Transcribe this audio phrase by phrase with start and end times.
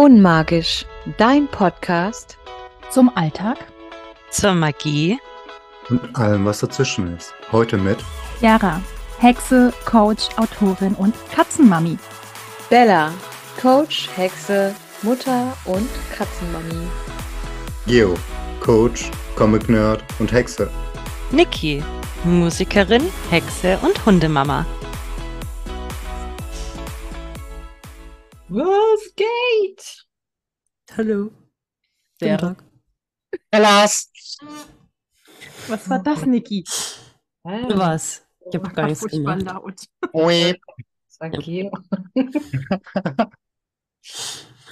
[0.00, 0.86] Unmagisch,
[1.18, 2.38] dein Podcast
[2.88, 3.58] zum Alltag,
[4.30, 5.18] zur Magie
[5.90, 7.34] und allem, was dazwischen ist.
[7.52, 7.98] Heute mit
[8.40, 8.80] Yara,
[9.18, 11.98] Hexe, Coach, Autorin und Katzenmami.
[12.70, 13.12] Bella,
[13.60, 16.88] Coach, Hexe, Mutter und Katzenmami.
[17.86, 18.14] Geo,
[18.60, 20.70] Coach, Comic Nerd und Hexe.
[21.30, 21.84] Niki,
[22.24, 24.64] Musikerin, Hexe und Hundemama.
[28.52, 30.06] Was geht?
[30.96, 31.30] Hallo.
[32.18, 32.64] Guten Tag.
[33.52, 34.10] Hellas.
[35.68, 36.64] Was war das, Niki?
[37.44, 38.26] Was?
[38.50, 39.42] Ich habe gar nichts gemacht.
[39.42, 39.80] Laut.
[40.12, 40.60] Ui.
[41.20, 41.40] Danke.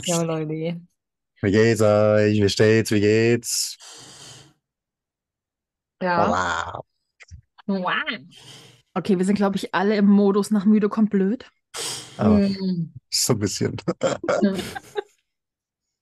[0.06, 0.80] ja, Leute.
[1.40, 2.42] Wie geht's euch?
[2.42, 2.90] Wie steht's?
[2.90, 3.78] Wie geht's?
[6.02, 6.28] Ja.
[6.28, 6.84] Wow.
[7.66, 7.94] Wow.
[8.94, 11.48] Okay, wir sind, glaube ich, alle im Modus nach müde kommt blöd.
[12.18, 12.92] Aber Hm.
[13.10, 13.76] so ein bisschen.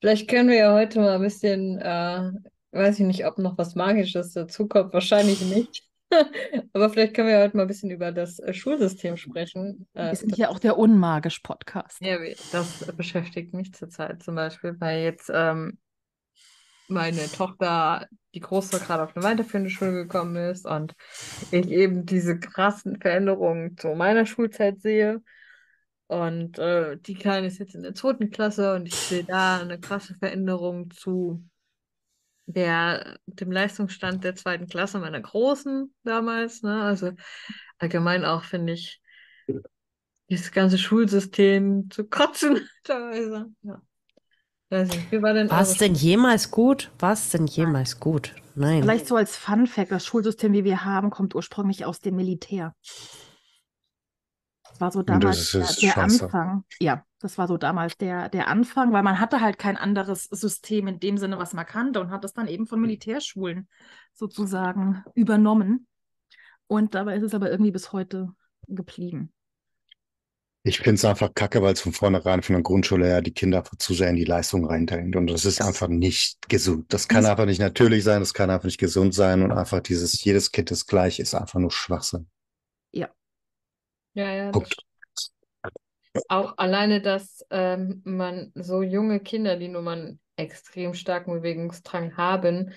[0.01, 2.31] Vielleicht können wir ja heute mal ein bisschen, äh,
[2.73, 5.83] weiß ich nicht, ob noch was Magisches dazukommt, wahrscheinlich nicht.
[6.73, 9.89] Aber vielleicht können wir heute mal ein bisschen über das äh, Schulsystem sprechen.
[9.95, 12.01] Äh, Wir sind das, hier auch der Unmagisch-Podcast.
[12.01, 15.79] ja, wie- das beschäftigt mich zurzeit zum Beispiel, weil jetzt ähm,
[16.89, 20.95] meine Tochter, die Große, gerade auf eine weiterführende Schule gekommen ist und
[21.51, 25.23] ich eben diese krassen Veränderungen zu meiner Schulzeit sehe.
[26.09, 29.81] Und äh, die Kleine ist jetzt in der zweiten Klasse und ich sehe da eine
[29.81, 31.43] krasse Veränderung zu
[32.47, 36.63] der, dem Leistungsstand der zweiten Klasse meiner Großen damals.
[36.63, 36.81] Ne?
[36.83, 37.13] Also
[37.79, 39.03] allgemein auch finde ich
[40.31, 43.47] dieses ganze Schulsystem zu kotzen teilweise.
[43.63, 43.83] Ja.
[44.69, 46.91] Wie war denn eure denn jemals gut?
[46.99, 48.35] War es denn jemals gut?
[48.57, 48.83] Nein.
[48.83, 52.75] Vielleicht so als Fun-Fact: Das Schulsystem, wie wir haben, kommt ursprünglich aus dem Militär.
[54.77, 56.25] Das war so damals das der, der scheiße.
[56.25, 56.65] Anfang.
[56.81, 60.87] Ja, das war so damals der, der Anfang, weil man hatte halt kein anderes System
[60.87, 63.69] in dem Sinne, was man kannte und hat es dann eben von Militärschulen
[64.13, 65.87] sozusagen übernommen.
[66.67, 68.29] Und dabei ist es aber irgendwie bis heute
[68.69, 69.33] geblieben.
[70.63, 73.59] Ich finde es einfach kacke, weil es von vornherein von der Grundschule her die Kinder
[73.59, 75.17] einfach zu sehr in die Leistung reindrängt.
[75.17, 76.93] Und das ist einfach nicht gesund.
[76.93, 79.43] Das kann Das- einfach nicht natürlich sein, das kann einfach nicht gesund sein.
[79.43, 82.29] Und einfach dieses, jedes Kind ist gleich, ist einfach nur Schwachsinn.
[84.17, 84.77] Ja, ja, das Punkt.
[86.29, 92.17] Auch alleine, dass ähm, man so junge Kinder, die nun mal einen extrem starken Bewegungsdrang
[92.17, 92.73] haben,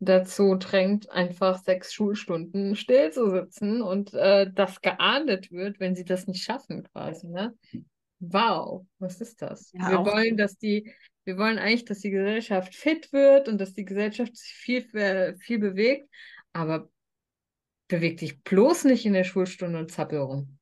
[0.00, 6.04] dazu drängt, einfach sechs Schulstunden still zu sitzen und äh, das geahndet wird, wenn sie
[6.04, 7.54] das nicht schaffen, quasi, ne?
[8.18, 9.70] Wow, was ist das?
[9.72, 10.92] Ja, Wir wollen, dass die,
[11.24, 15.36] wir wollen eigentlich, dass die Gesellschaft fit wird und dass die Gesellschaft sich viel, äh,
[15.36, 16.08] viel bewegt,
[16.52, 16.90] aber
[17.88, 20.59] beweg dich bloß nicht in der Schulstunde und zappel rum.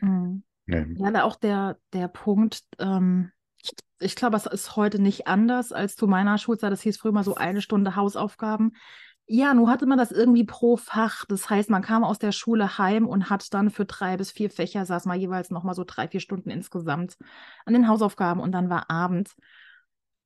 [0.00, 0.42] Mhm.
[0.66, 0.86] Nee.
[0.96, 3.32] Ja, da auch der, der Punkt, ähm,
[3.62, 6.72] ich, ich glaube, es ist heute nicht anders als zu meiner Schulzeit.
[6.72, 8.72] Das hieß früher mal so eine Stunde Hausaufgaben.
[9.26, 11.24] Ja, nun hatte man das irgendwie pro Fach.
[11.26, 14.50] Das heißt, man kam aus der Schule heim und hat dann für drei bis vier
[14.50, 17.16] Fächer, saß mal jeweils nochmal so drei, vier Stunden insgesamt
[17.66, 19.34] an den Hausaufgaben und dann war Abend.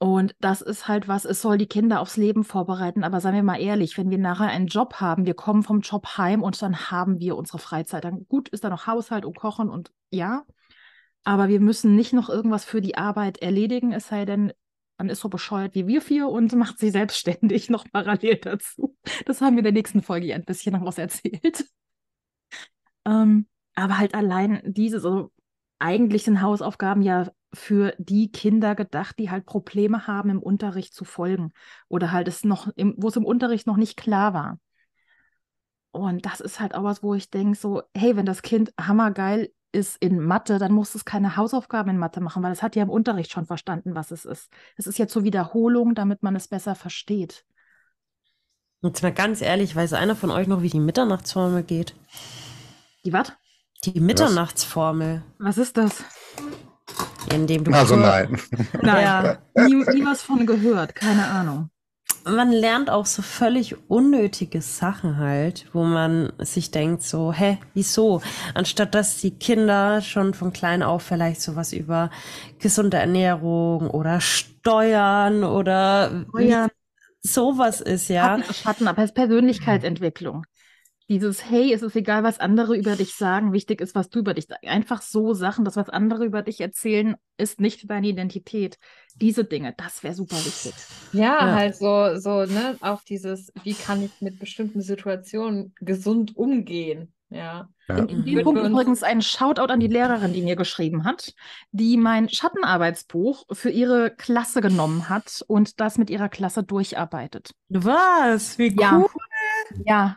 [0.02, 3.04] Und das ist halt was, es soll die Kinder aufs Leben vorbereiten.
[3.04, 6.18] Aber seien wir mal ehrlich, wenn wir nachher einen Job haben, wir kommen vom Job
[6.18, 8.02] heim und dann haben wir unsere Freizeit.
[8.02, 10.42] Dann gut ist da noch Haushalt und Kochen und ja,
[11.22, 14.52] aber wir müssen nicht noch irgendwas für die Arbeit erledigen, es sei denn,
[14.98, 18.96] man ist so bescheuert wie wir vier und macht sie selbstständig noch parallel dazu.
[19.24, 21.64] Das haben wir in der nächsten Folge ja ein bisschen noch was erzählt.
[23.04, 23.46] Ähm,
[23.76, 25.30] aber halt allein diese, so
[25.78, 31.04] eigentlich sind Hausaufgaben ja für die Kinder gedacht, die halt Probleme haben, im Unterricht zu
[31.04, 31.52] folgen
[31.88, 34.58] oder halt es noch, im, wo es im Unterricht noch nicht klar war.
[35.90, 39.52] Und das ist halt auch was, wo ich denke, so, hey, wenn das Kind hammergeil
[39.72, 42.82] ist in Mathe, dann muss es keine Hausaufgaben in Mathe machen, weil es hat ja
[42.82, 44.50] im Unterricht schon verstanden, was es ist.
[44.76, 47.44] Es ist ja zur Wiederholung, damit man es besser versteht.
[48.82, 51.94] Jetzt mal ganz ehrlich, weiß einer von euch noch, wie die Mitternachtsformel geht?
[53.04, 53.32] Die was?
[53.84, 56.04] Die Mitternachtsformel, Was ist das?
[57.34, 58.38] Indem du Also nein.
[58.82, 59.38] Ja.
[59.56, 61.70] Nie, nie was von gehört, keine Ahnung.
[62.24, 68.22] Man lernt auch so völlig unnötige Sachen halt, wo man sich denkt so, hä, wieso?
[68.54, 72.10] Anstatt dass die Kinder schon von klein auf vielleicht sowas über
[72.60, 76.70] gesunde Ernährung oder Steuern oder Steuern.
[77.22, 78.38] sowas ist, ja.
[78.38, 80.44] Schatten, Schatten, aber es ist Persönlichkeitsentwicklung.
[81.08, 84.34] Dieses, hey, es ist egal, was andere über dich sagen, wichtig ist, was du über
[84.34, 84.64] dich sagst.
[84.66, 88.78] Einfach so Sachen, das, was andere über dich erzählen, ist nicht deine Identität.
[89.16, 90.74] Diese Dinge, das wäre super wichtig.
[91.12, 91.52] Ja, Ja.
[91.52, 97.68] halt so, so, ne, auch dieses, wie kann ich mit bestimmten Situationen gesund umgehen, Ja.
[97.88, 97.96] Ja.
[97.98, 101.34] In, in dem Würden Punkt übrigens ein Shoutout an die Lehrerin, die mir geschrieben hat,
[101.72, 107.50] die mein Schattenarbeitsbuch für ihre Klasse genommen hat und das mit ihrer Klasse durcharbeitet.
[107.68, 108.56] Was?
[108.58, 108.80] Wie cool.
[108.80, 109.06] Ja.
[109.84, 110.16] Ja,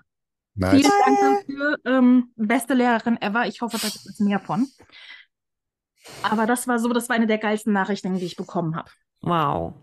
[0.56, 0.72] Nice.
[0.72, 1.78] vielen Dank dafür.
[1.86, 3.46] Ähm, beste Lehrerin ever.
[3.48, 4.68] Ich hoffe, da gibt es mehr von.
[6.24, 8.90] Aber das war so, das war eine der geilsten Nachrichten, die ich bekommen habe.
[9.22, 9.74] Wow.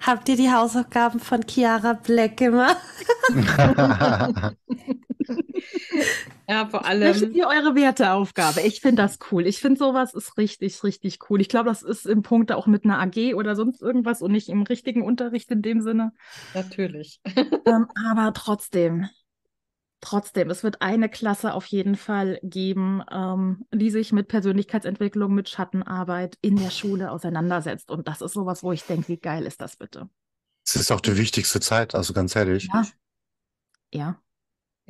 [0.00, 2.76] Habt ihr die Hausaufgaben von Chiara Black gemacht?
[6.48, 7.32] Ja, vor allem.
[7.32, 8.60] ihr eure Werteaufgabe?
[8.60, 9.46] Ich finde das cool.
[9.46, 11.40] Ich finde sowas ist richtig, richtig cool.
[11.40, 14.48] Ich glaube, das ist im Punkt auch mit einer AG oder sonst irgendwas und nicht
[14.50, 16.12] im richtigen Unterricht in dem Sinne.
[16.52, 17.20] Natürlich.
[17.66, 19.08] Ähm, aber trotzdem,
[20.04, 25.48] trotzdem, es wird eine Klasse auf jeden Fall geben, ähm, die sich mit Persönlichkeitsentwicklung, mit
[25.48, 27.90] Schattenarbeit in der Schule auseinandersetzt.
[27.90, 30.08] Und das ist sowas, wo ich denke, wie geil ist das bitte?
[30.66, 32.68] Es ist auch die wichtigste Zeit, also ganz ehrlich.
[32.72, 32.84] Ja.
[33.92, 34.20] Ja.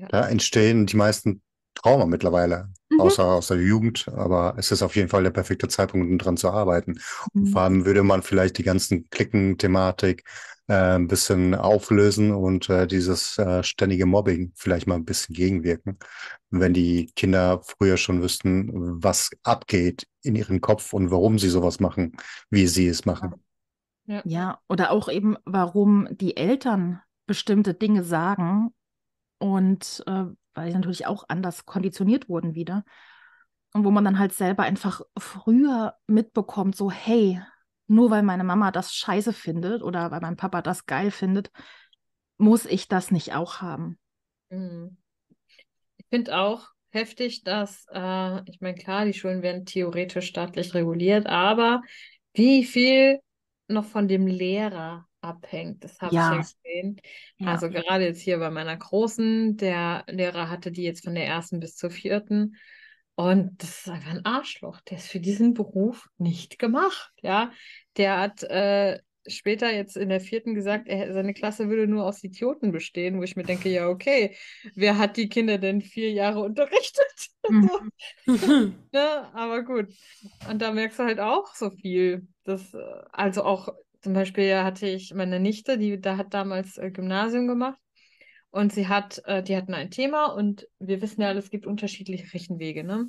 [0.09, 1.43] Da entstehen die meisten
[1.75, 3.01] Trauma mittlerweile, Mhm.
[3.01, 6.37] außer aus der Jugend, aber es ist auf jeden Fall der perfekte Zeitpunkt, um dran
[6.37, 7.01] zu arbeiten.
[7.33, 7.47] Und Mhm.
[7.53, 10.25] vor allem würde man vielleicht die ganzen Klicken-Thematik
[10.67, 15.99] äh, ein bisschen auflösen und äh, dieses äh, ständige Mobbing vielleicht mal ein bisschen gegenwirken,
[16.51, 21.81] wenn die Kinder früher schon wüssten, was abgeht in ihrem Kopf und warum sie sowas
[21.81, 22.17] machen,
[22.51, 23.35] wie sie es machen.
[24.07, 28.75] Ja, oder auch eben, warum die Eltern bestimmte Dinge sagen
[29.39, 30.25] und äh,
[30.55, 32.85] weil sie natürlich auch anders konditioniert wurden wieder.
[33.73, 37.43] Und wo man dann halt selber einfach früher mitbekommt, so, hey,
[37.87, 41.51] nur weil meine Mama das scheiße findet oder weil mein Papa das geil findet,
[42.39, 43.99] muss ich das nicht auch haben.
[44.51, 44.97] Mhm.
[45.97, 51.27] Ich finde auch heftig, dass, äh, ich meine, klar, die Schulen werden theoretisch staatlich reguliert,
[51.27, 51.83] aber
[52.35, 53.21] wie viel
[53.69, 56.33] noch von dem Lehrer abhängt, das habe ich Ja.
[56.35, 57.01] ja gesehen.
[57.39, 57.49] Ja.
[57.53, 61.61] Also gerade jetzt hier bei meiner Großen, der Lehrer hatte die jetzt von der ersten
[61.61, 62.57] bis zur vierten.
[63.17, 64.81] Und das ist einfach ein Arschloch.
[64.83, 67.13] Der ist für diesen Beruf nicht gemacht.
[67.23, 67.53] Ja,
[67.97, 72.23] der hat äh, später jetzt in der vierten gesagt, er, seine Klasse würde nur aus
[72.25, 74.37] Idioten bestehen, wo ich mir denke, ja, okay,
[74.75, 77.05] wer hat die Kinder denn vier Jahre unterrichtet?
[77.47, 77.93] Mhm.
[78.93, 79.31] Ne?
[79.35, 79.89] Aber gut.
[80.49, 82.27] Und da merkst du halt auch so viel.
[82.45, 82.79] Das, äh,
[83.13, 83.69] also auch
[84.01, 87.79] zum Beispiel hatte ich meine Nichte, die da hat damals äh, Gymnasium gemacht.
[88.55, 92.33] Und sie hat, äh, die hatten ein Thema und wir wissen ja, es gibt unterschiedliche
[92.33, 93.09] Rechenwege, ne?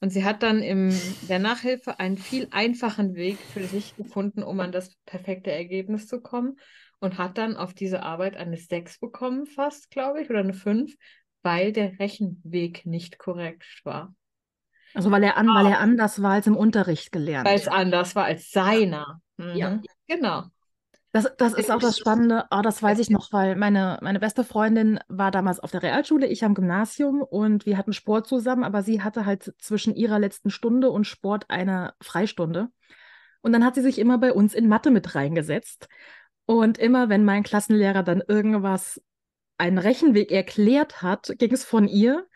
[0.00, 0.94] Und sie hat dann in
[1.30, 6.20] der Nachhilfe einen viel einfachen Weg für sich gefunden, um an das perfekte Ergebnis zu
[6.20, 6.60] kommen.
[6.98, 10.94] Und hat dann auf diese Arbeit eine 6 bekommen, fast, glaube ich, oder eine 5,
[11.42, 14.14] weil der Rechenweg nicht korrekt war.
[14.92, 17.48] Also weil er, an, weil er anders war als im Unterricht gelernt.
[17.48, 19.22] Weil es anders war als seiner.
[19.38, 19.56] Mhm.
[19.56, 19.80] Ja.
[20.06, 20.44] Genau.
[21.16, 22.44] Das, das ist auch das Spannende.
[22.50, 26.26] Ah, das weiß ich noch, weil meine, meine beste Freundin war damals auf der Realschule,
[26.26, 30.50] ich am Gymnasium und wir hatten Sport zusammen, aber sie hatte halt zwischen ihrer letzten
[30.50, 32.68] Stunde und Sport eine Freistunde.
[33.40, 35.88] Und dann hat sie sich immer bei uns in Mathe mit reingesetzt.
[36.44, 39.00] Und immer, wenn mein Klassenlehrer dann irgendwas,
[39.56, 42.26] einen Rechenweg erklärt hat, ging es von ihr.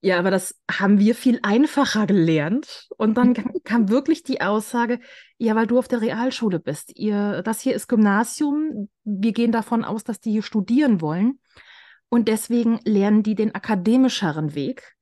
[0.00, 2.88] Ja, aber das haben wir viel einfacher gelernt.
[2.96, 5.00] Und dann kam, kam wirklich die Aussage,
[5.38, 6.96] ja, weil du auf der Realschule bist.
[6.96, 8.88] Ihr, das hier ist Gymnasium.
[9.04, 11.40] Wir gehen davon aus, dass die hier studieren wollen.
[12.08, 14.94] Und deswegen lernen die den akademischeren Weg.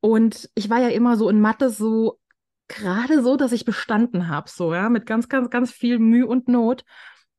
[0.00, 2.20] Und ich war ja immer so in Mathe so,
[2.68, 6.48] gerade so, dass ich bestanden habe, so, ja, mit ganz, ganz, ganz viel Mühe und
[6.48, 6.84] Not.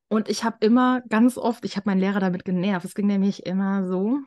[0.08, 2.86] Und ich habe immer ganz oft, ich habe meinen Lehrer damit genervt.
[2.86, 4.20] Es ging nämlich immer so,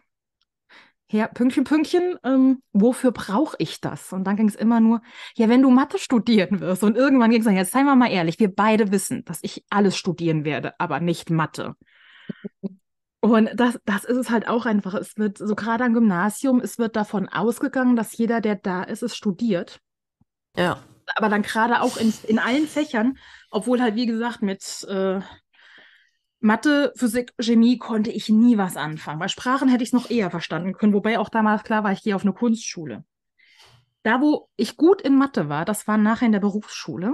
[1.11, 4.13] Herr, Pünktchen, Pünktchen, ähm, wofür brauche ich das?
[4.13, 5.01] Und dann ging es immer nur,
[5.37, 6.85] ja, wenn du Mathe studieren wirst.
[6.85, 9.65] Und irgendwann ging es dann, jetzt seien wir mal ehrlich, wir beide wissen, dass ich
[9.71, 11.75] alles studieren werde, aber nicht Mathe.
[13.21, 14.95] Und das, das ist es halt auch einfach.
[14.95, 19.03] Es wird, so gerade am Gymnasium, es wird davon ausgegangen, dass jeder, der da ist,
[19.03, 19.81] es studiert.
[20.57, 20.79] Ja.
[21.17, 23.17] Aber dann gerade auch in, in allen Fächern,
[23.51, 25.21] obwohl halt, wie gesagt, mit äh,
[26.41, 29.19] Mathe, Physik, Chemie konnte ich nie was anfangen.
[29.19, 32.03] Bei Sprachen hätte ich es noch eher verstanden können, wobei auch damals klar war, ich
[32.03, 33.05] gehe auf eine Kunstschule.
[34.05, 37.13] Da, wo ich gut in Mathe war, das war nachher in der Berufsschule,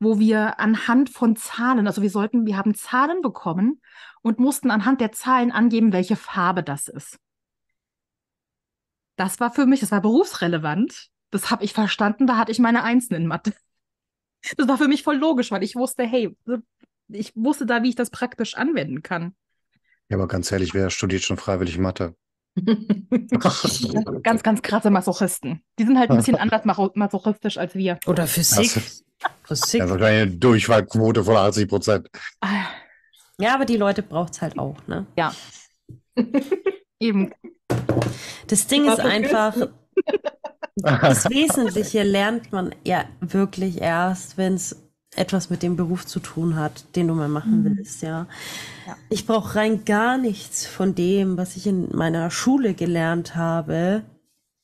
[0.00, 3.82] wo wir anhand von Zahlen, also wir sollten, wir haben Zahlen bekommen
[4.22, 7.18] und mussten anhand der Zahlen angeben, welche Farbe das ist.
[9.16, 11.08] Das war für mich, das war berufsrelevant.
[11.30, 13.52] Das habe ich verstanden, da hatte ich meine Einsen in Mathe.
[14.56, 16.36] Das war für mich voll logisch, weil ich wusste, hey,
[17.08, 19.34] ich wusste da, wie ich das praktisch anwenden kann.
[20.08, 22.14] Ja, aber ganz ehrlich, wer studiert schon freiwillig Mathe?
[24.22, 25.62] Ganz, ganz krasse Masochisten.
[25.78, 27.98] Die sind halt ein bisschen anders masochistisch als wir.
[28.06, 28.72] Oder Physik.
[29.46, 29.82] Das Physik.
[29.82, 32.08] Wahrscheinlich eine Durchfallquote von 80 Prozent.
[32.40, 32.64] Ah,
[33.38, 35.06] Ja, aber die Leute braucht es halt auch, ne?
[35.18, 35.34] Ja.
[37.00, 37.32] Eben.
[38.46, 39.54] Das Ding ist einfach,
[40.76, 44.85] das Wesentliche lernt man ja wirklich erst, wenn es
[45.16, 47.76] etwas mit dem Beruf zu tun hat, den du mal machen mhm.
[47.76, 48.26] willst, ja.
[48.86, 48.96] ja.
[49.08, 54.02] Ich brauche rein gar nichts von dem, was ich in meiner Schule gelernt habe,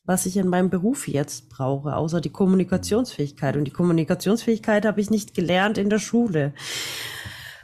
[0.04, 3.56] was ich in meinem Beruf jetzt brauche, außer die Kommunikationsfähigkeit.
[3.56, 6.52] Und die Kommunikationsfähigkeit habe ich nicht gelernt in der Schule.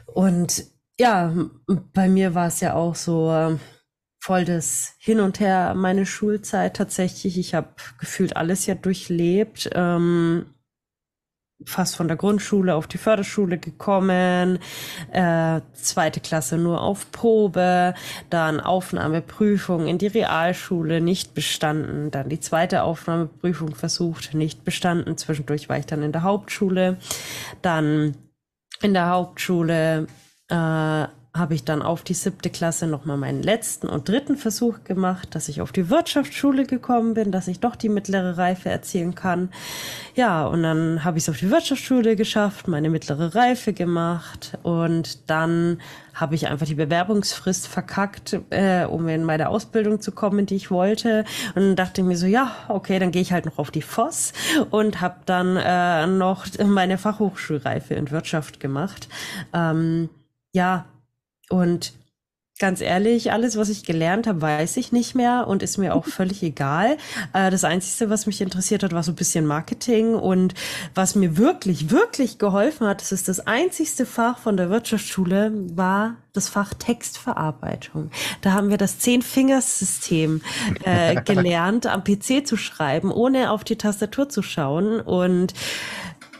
[0.05, 0.65] Und
[0.99, 1.33] ja,
[1.93, 3.57] bei mir war es ja auch so äh,
[4.19, 7.37] voll das Hin und Her meine Schulzeit tatsächlich.
[7.37, 7.69] Ich habe
[7.99, 9.69] gefühlt alles ja durchlebt.
[9.73, 10.45] Ähm,
[11.65, 14.59] fast von der Grundschule auf die Förderschule gekommen,
[15.11, 17.93] äh, zweite Klasse nur auf Probe,
[18.29, 25.69] dann Aufnahmeprüfung in die Realschule nicht bestanden, dann die zweite Aufnahmeprüfung versucht, nicht bestanden, zwischendurch
[25.69, 26.97] war ich dann in der Hauptschule,
[27.61, 28.15] dann
[28.81, 30.07] in der Hauptschule
[30.49, 35.35] äh, habe ich dann auf die siebte Klasse nochmal meinen letzten und dritten Versuch gemacht,
[35.35, 39.49] dass ich auf die Wirtschaftsschule gekommen bin, dass ich doch die mittlere Reife erzielen kann.
[40.15, 45.29] Ja, und dann habe ich es auf die Wirtschaftsschule geschafft, meine mittlere Reife gemacht und
[45.29, 45.79] dann
[46.15, 50.71] habe ich einfach die Bewerbungsfrist verkackt, äh, um in meine Ausbildung zu kommen, die ich
[50.71, 51.23] wollte.
[51.55, 53.83] Und dann dachte ich mir so, ja, okay, dann gehe ich halt noch auf die
[53.83, 54.33] FOS
[54.71, 59.07] und habe dann äh, noch meine Fachhochschulreife in Wirtschaft gemacht.
[59.53, 60.09] Ähm,
[60.51, 60.85] ja,
[61.49, 61.93] und
[62.59, 66.05] ganz ehrlich, alles, was ich gelernt habe, weiß ich nicht mehr und ist mir auch
[66.05, 66.97] völlig egal.
[67.33, 70.53] Äh, das Einzige, was mich interessiert hat, war so ein bisschen Marketing und
[70.93, 76.17] was mir wirklich, wirklich geholfen hat, das ist das einzigste Fach von der Wirtschaftsschule, war
[76.33, 78.11] das Fach Textverarbeitung.
[78.41, 80.41] Da haben wir das Zehn-Fingers-System
[80.83, 85.53] äh, gelernt, am PC zu schreiben, ohne auf die Tastatur zu schauen und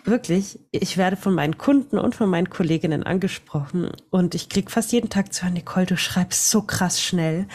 [0.10, 4.92] wirklich, ich werde von meinen Kunden und von meinen Kolleginnen angesprochen und ich krieg fast
[4.92, 7.48] jeden Tag zu hören, Nicole, du schreibst so krass schnell.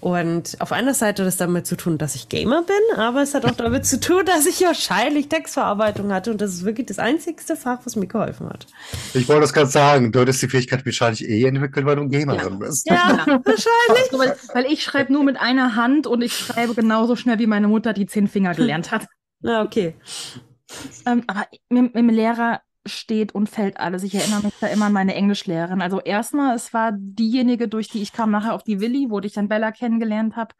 [0.00, 3.34] Und auf einer Seite hat es damit zu tun, dass ich Gamer bin, aber es
[3.34, 6.98] hat auch damit zu tun, dass ich wahrscheinlich Textverarbeitung hatte und das ist wirklich das
[6.98, 8.66] einzigste Fach, was mir geholfen hat.
[9.14, 12.52] Ich wollte das gerade sagen, du hattest die Fähigkeit wahrscheinlich eh entwickelt, weil du Gamerin
[12.52, 12.58] ja.
[12.58, 12.88] bist.
[12.88, 14.12] Ja, wahrscheinlich.
[14.12, 17.46] Also, weil, weil ich schreibe nur mit einer Hand und ich schreibe genauso schnell, wie
[17.46, 19.06] meine Mutter die zehn Finger gelernt hat.
[19.40, 19.94] Na, okay.
[21.06, 24.02] Ähm, aber mit, dem Lehrer steht und fällt alles.
[24.02, 25.82] Ich erinnere mich da immer an meine Englischlehrerin.
[25.82, 29.32] Also erstmal, es war diejenige, durch die ich kam nachher auf die Willi, wo ich
[29.32, 30.54] dann Bella kennengelernt habe.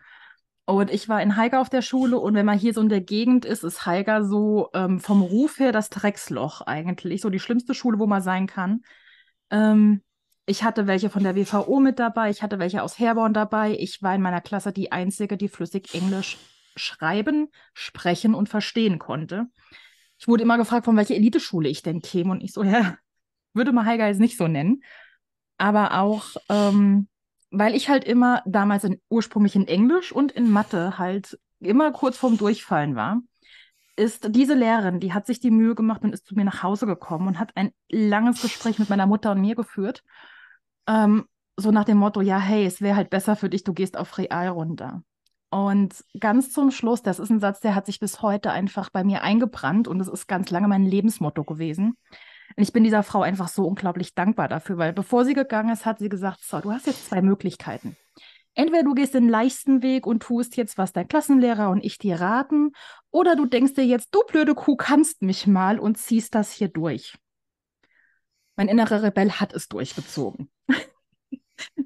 [0.64, 3.00] Und ich war in Haiger auf der Schule und wenn man hier so in der
[3.00, 7.74] Gegend ist, ist Haiger so ähm, vom Ruf her das Drecksloch eigentlich, so die schlimmste
[7.74, 8.82] Schule, wo man sein kann.
[9.50, 10.02] Ähm,
[10.46, 13.76] ich hatte welche von der WVO mit dabei, ich hatte welche aus Herborn dabei.
[13.78, 16.38] Ich war in meiner Klasse die Einzige, die flüssig Englisch
[16.76, 19.48] schreiben, sprechen und verstehen konnte
[20.22, 22.30] ich wurde immer gefragt, von welcher Eliteschule ich denn käme.
[22.30, 22.96] Und ich so, ja,
[23.54, 24.84] würde man Heiger jetzt nicht so nennen.
[25.58, 27.08] Aber auch, ähm,
[27.50, 32.18] weil ich halt immer damals in, ursprünglich in Englisch und in Mathe halt immer kurz
[32.18, 33.20] vorm Durchfallen war,
[33.96, 36.86] ist diese Lehrerin, die hat sich die Mühe gemacht und ist zu mir nach Hause
[36.86, 40.04] gekommen und hat ein langes Gespräch mit meiner Mutter und mir geführt.
[40.86, 41.26] Ähm,
[41.56, 44.18] so nach dem Motto, ja, hey, es wäre halt besser für dich, du gehst auf
[44.18, 45.02] Real runter.
[45.52, 49.04] Und ganz zum Schluss, das ist ein Satz, der hat sich bis heute einfach bei
[49.04, 51.98] mir eingebrannt und es ist ganz lange mein Lebensmotto gewesen.
[52.56, 55.84] Und ich bin dieser Frau einfach so unglaublich dankbar dafür, weil bevor sie gegangen ist,
[55.84, 57.98] hat sie gesagt, so, du hast jetzt zwei Möglichkeiten.
[58.54, 62.18] Entweder du gehst den leichten Weg und tust jetzt, was dein Klassenlehrer und ich dir
[62.18, 62.72] raten,
[63.10, 66.68] oder du denkst dir jetzt, du blöde Kuh, kannst mich mal und ziehst das hier
[66.68, 67.18] durch.
[68.56, 70.50] Mein innerer Rebell hat es durchgezogen.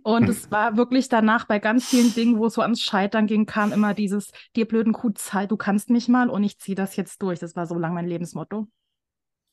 [0.06, 3.44] Und es war wirklich danach bei ganz vielen Dingen, wo es so ans Scheitern ging,
[3.44, 6.94] kam immer dieses, dir blöden Kuh, Zeit, du kannst mich mal und ich ziehe das
[6.94, 7.40] jetzt durch.
[7.40, 8.68] Das war so lang mein Lebensmotto.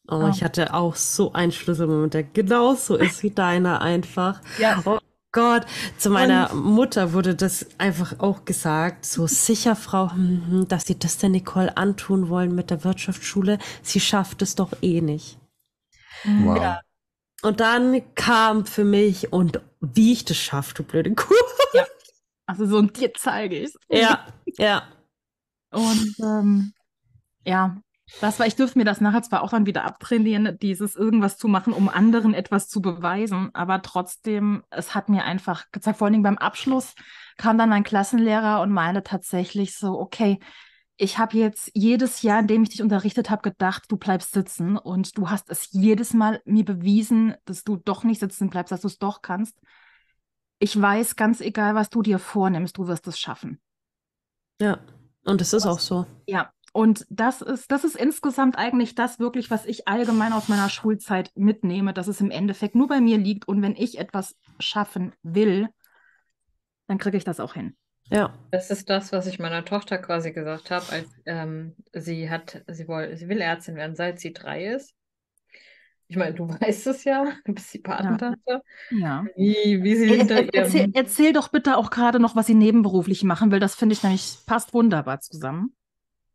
[0.08, 0.30] Oh, ja.
[0.30, 4.42] ich hatte auch so einen Schlüsselmoment, der genauso ist wie deiner einfach.
[4.60, 4.80] Ja.
[4.86, 5.00] Oh
[5.32, 5.66] Gott,
[5.98, 10.86] zu meiner und Mutter wurde das einfach auch gesagt, so sicher, Frau, hm, hm, dass
[10.86, 13.58] Sie das der Nicole antun wollen mit der Wirtschaftsschule.
[13.82, 15.40] Sie schafft es doch eh nicht.
[16.26, 16.58] Wow.
[16.58, 16.82] Ja.
[17.44, 21.34] Und dann kam für mich, und wie ich das schaffe, du blöde Kuh.
[21.74, 21.86] Ja.
[22.46, 24.26] Also so und dir zeige ich Ja,
[24.58, 24.84] ja.
[25.72, 26.74] Und ähm,
[27.46, 27.78] ja,
[28.20, 31.48] das war, ich dürfte mir das nachher zwar auch dann wieder abtrainieren, dieses irgendwas zu
[31.48, 36.14] machen, um anderen etwas zu beweisen, aber trotzdem, es hat mir einfach gezeigt, vor allen
[36.14, 36.96] Dingen beim Abschluss
[37.38, 40.40] kam dann mein Klassenlehrer und meinte tatsächlich so, okay,
[40.98, 44.78] ich habe jetzt jedes Jahr, in dem ich dich unterrichtet habe, gedacht, du bleibst sitzen
[44.78, 48.82] und du hast es jedes Mal mir bewiesen, dass du doch nicht sitzen bleibst, dass
[48.82, 49.60] du es doch kannst.
[50.60, 53.60] Ich weiß, ganz egal, was du dir vornimmst, du wirst es schaffen.
[54.62, 54.80] Ja,
[55.26, 56.06] und es ist auch so.
[56.28, 60.70] Ja, und das ist, das ist insgesamt eigentlich das wirklich, was ich allgemein aus meiner
[60.70, 65.14] Schulzeit mitnehme, dass es im Endeffekt nur bei mir liegt und wenn ich etwas schaffen
[65.24, 65.70] will,
[66.88, 67.76] dann kriege ich das auch hin.
[68.10, 68.34] Ja.
[68.52, 72.88] Das ist das, was ich meiner Tochter quasi gesagt habe, als ähm, sie hat, sie
[72.88, 74.96] will, sie will Ärztin werden, seit sie drei ist.
[76.08, 78.62] Ich meine, du weißt es ja, du bist die Patentante.
[78.90, 79.30] Ja.
[79.36, 80.94] Wie, wie sie Er, hinter er, erzähl, ihrem.
[80.94, 83.60] erzähl doch bitte auch gerade noch, was sie nebenberuflich machen will.
[83.60, 85.76] Das finde ich nämlich passt wunderbar zusammen.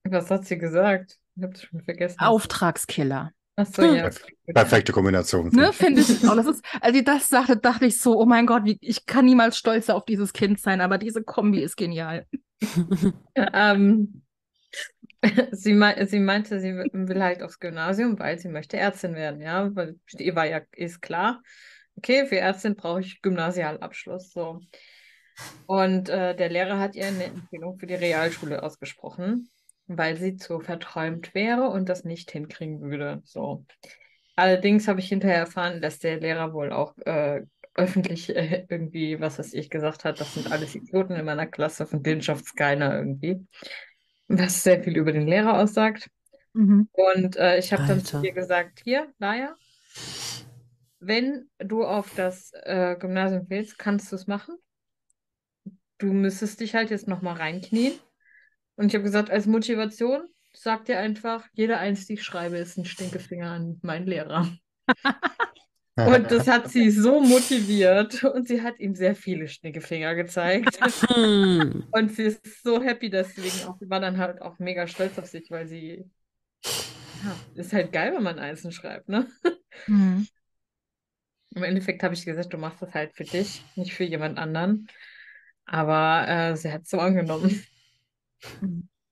[0.05, 1.19] Was hat sie gesagt?
[1.37, 2.19] Ich habe es schon vergessen.
[2.21, 3.33] Auftragskiller.
[3.59, 4.09] Achso, ja.
[4.47, 5.49] Perfekte Kombination.
[5.49, 6.37] Ne, finde ich auch.
[6.37, 9.25] Das ist, als sie das sagte, dachte ich so, oh mein Gott, wie, ich kann
[9.25, 12.27] niemals stolzer auf dieses Kind sein, aber diese Kombi ist genial.
[13.37, 14.23] Ähm,
[15.53, 19.75] sie, mei sie meinte, sie will halt aufs Gymnasium, weil sie möchte Ärztin werden, ja.
[19.75, 21.41] Weil ihr war ja, ist klar,
[21.97, 24.33] okay, für Ärztin brauche ich Gymnasialabschluss.
[24.33, 24.61] So.
[25.67, 29.51] Und äh, der Lehrer hat ihr eine Empfehlung für die Realschule ausgesprochen,
[29.89, 33.23] weil sie zu verträumt wäre und das nicht hinkriegen würde.
[33.25, 33.65] So.
[34.37, 37.43] Allerdings habe ich hinterher erfahren, dass der Lehrer wohl auch äh,
[37.75, 41.87] öffentlich äh, irgendwie, was weiß ich, gesagt hat, das sind alles Idioten in meiner Klasse,
[41.87, 43.47] von denen schafft es keiner irgendwie.
[44.29, 46.11] Was sehr viel über den Lehrer aussagt.
[46.53, 46.89] Mhm.
[46.93, 49.57] Und äh, ich habe dann zu ihr gesagt, hier, Laia,
[51.01, 54.57] wenn du auf das äh, Gymnasium willst, kannst du es machen.
[55.99, 57.93] Du müsstest dich halt jetzt nochmal reinknien.
[58.79, 62.79] Und ich habe gesagt, als Motivation, sag dir einfach, jede Eins, die ich schreibe, ist
[62.79, 64.49] ein Stinkefinger an meinen Lehrer.
[65.97, 70.79] Und das hat sie so motiviert und sie hat ihm sehr viele Stinkefinger gezeigt.
[71.91, 73.77] Und sie ist so happy deswegen auch.
[73.81, 76.09] Sie war dann halt auch mega stolz auf sich, weil sie,
[76.63, 79.27] ja, ist halt geil, wenn man Einsen schreibt, ne?
[79.89, 80.29] Mhm.
[81.57, 84.87] Im Endeffekt habe ich gesagt, du machst das halt für dich, nicht für jemand anderen.
[85.67, 87.61] Aber äh, sie hat es so angenommen.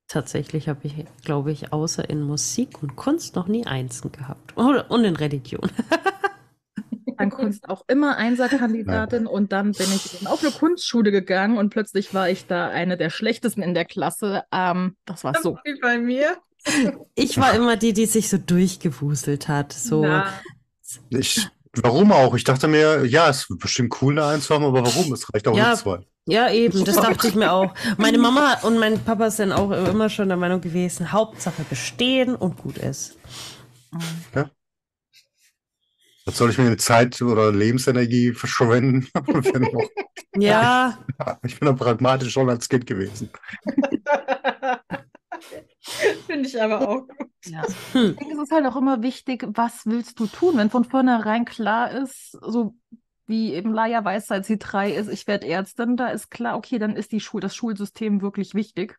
[0.09, 4.57] Tatsächlich habe ich, glaube ich, außer in Musik und Kunst noch nie Einsen gehabt.
[4.57, 5.69] Oder- Und in Religion.
[7.19, 11.71] Dann Kunst auch immer Einserkandidatin und dann bin ich eben auf eine Kunstschule gegangen und
[11.71, 14.45] plötzlich war ich da eine der schlechtesten in der Klasse.
[14.53, 15.57] Ähm, das war so.
[15.65, 16.37] Wie bei mir.
[17.15, 19.73] Ich war immer die, die sich so durchgewuselt hat.
[19.73, 20.03] So.
[20.03, 20.31] Na,
[21.09, 21.49] Ich,
[21.83, 22.35] warum auch?
[22.35, 25.13] Ich dachte mir, ja, es wird bestimmt cool, eine Eins zu haben, aber warum?
[25.13, 25.69] Es reicht auch Ja.
[25.69, 25.99] eine Zwei.
[26.29, 27.73] Ja, eben, das dachte ich mir auch.
[27.99, 32.57] Meine Mama und mein Papa sind auch immer schon der Meinung gewesen, Hauptsache bestehen und
[32.57, 33.17] gut ist.
[36.25, 39.07] Was soll ich mir Zeit oder Lebensenergie verschwenden?
[40.39, 40.99] Ja,
[41.45, 43.31] ich bin da pragmatisch schon als Kind gewesen.
[46.27, 47.31] Finde ich aber auch gut.
[47.45, 47.63] Ja.
[47.67, 50.57] Ich denke, es ist halt auch immer wichtig, was willst du tun?
[50.57, 52.75] Wenn von vornherein klar ist, so
[53.27, 56.79] wie eben Laia weiß, seit sie drei ist, ich werde Ärztin, da ist klar, okay,
[56.79, 58.99] dann ist die Schul das Schulsystem wirklich wichtig.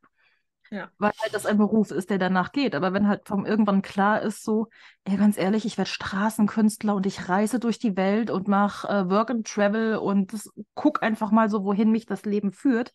[0.69, 0.89] Ja.
[0.97, 2.76] Weil halt das ein Beruf ist, der danach geht.
[2.76, 4.67] Aber wenn halt vom irgendwann klar ist, so,
[5.06, 9.10] ey, ganz ehrlich, ich werde Straßenkünstler und ich reise durch die Welt und mache äh,
[9.10, 12.93] Work and Travel und das, guck einfach mal so, wohin mich das Leben führt,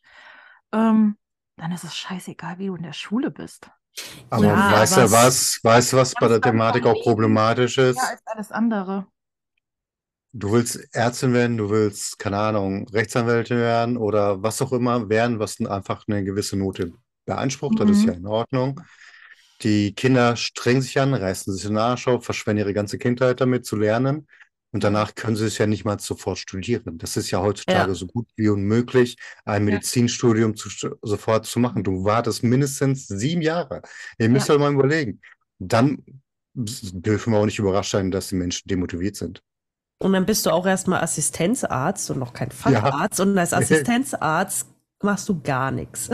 [0.72, 1.16] ähm,
[1.56, 3.70] dann ist es scheißegal, wie du in der Schule bist.
[4.30, 7.98] Aber Ja, weißt du was, weißt du, was bei der Thematik auch problematisch ist?
[7.98, 9.06] Ja, als alles andere.
[10.34, 15.38] Du willst Ärztin werden, du willst, keine Ahnung, Rechtsanwältin werden oder was auch immer werden,
[15.38, 16.92] was einfach eine gewisse Note
[17.26, 18.08] beansprucht, das ist Mhm.
[18.08, 18.80] ja in Ordnung.
[19.62, 23.66] Die Kinder strengen sich an, reißen sich den Arsch auf, verschwenden ihre ganze Kindheit damit
[23.66, 24.26] zu lernen
[24.72, 26.98] und danach können sie es ja nicht mal sofort studieren.
[26.98, 27.94] Das ist ja heutzutage Ja.
[27.94, 29.74] so gut wie unmöglich, ein Ja.
[29.74, 30.68] Medizinstudium zu,
[31.02, 31.84] sofort zu machen.
[31.84, 33.82] Du wartest mindestens sieben Jahre.
[34.18, 34.54] Ihr müsst Ja.
[34.54, 35.20] euch mal überlegen.
[35.58, 36.02] Dann
[36.54, 39.42] dürfen wir auch nicht überrascht sein, dass die Menschen demotiviert sind.
[39.98, 43.20] und dann bist du auch erstmal Assistenzarzt und noch kein Facharzt.
[43.20, 44.66] Und als Assistenzarzt
[45.00, 46.10] machst du gar nichts.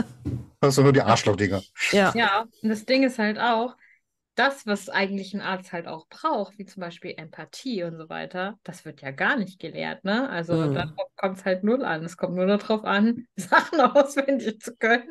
[0.61, 1.61] Das sind nur die Arschlochdinger.
[1.91, 2.13] Ja.
[2.15, 3.75] Ja, und das Ding ist halt auch,
[4.39, 8.57] das, was eigentlich ein Arzt halt auch braucht, wie zum Beispiel Empathie und so weiter,
[8.63, 10.29] das wird ja gar nicht gelehrt, ne?
[10.29, 10.73] Also Mhm.
[10.73, 12.03] darauf kommt es halt null an.
[12.05, 15.09] Es kommt nur darauf an, Sachen auswendig zu können.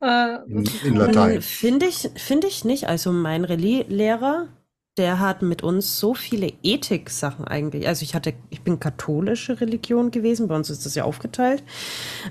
[0.00, 1.42] Äh, In, halt- Latein.
[1.42, 2.88] Finde ich, finde ich nicht.
[2.88, 4.48] Also mein Rallye-Lehrer,
[4.96, 7.88] der hat mit uns so viele Ethik-Sachen eigentlich.
[7.88, 11.64] Also ich hatte, ich bin katholische Religion gewesen, bei uns ist das ja aufgeteilt.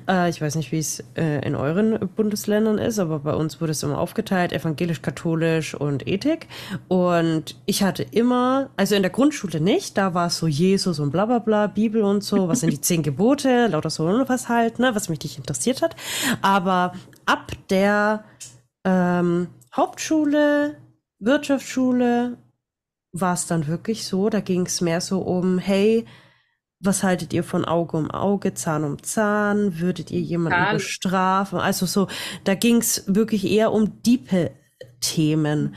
[0.08, 3.72] Äh, ich weiß nicht, wie es äh, in euren Bundesländern ist, aber bei uns wurde
[3.72, 6.48] es immer aufgeteilt, evangelisch, katholisch und Ethik.
[6.88, 11.12] Und ich hatte immer, also in der Grundschule nicht, da war es so Jesus und
[11.12, 14.48] bla bla bla, Bibel und so, was sind die zehn Gebote, lauter so und was
[14.48, 15.98] halt, ne, was mich nicht interessiert hat.
[16.42, 16.94] Aber
[17.26, 18.24] ab der
[18.86, 20.78] ähm, Hauptschule,
[21.20, 22.38] Wirtschaftsschule
[23.14, 26.06] war es dann wirklich so, da ging es mehr so um, hey,
[26.80, 29.80] was haltet ihr von Auge um Auge, Zahn um Zahn?
[29.80, 30.76] Würdet ihr jemanden Zahn.
[30.76, 31.60] bestrafen?
[31.60, 32.08] Also so,
[32.44, 34.52] da ging es wirklich eher um diepe
[35.00, 35.76] Themen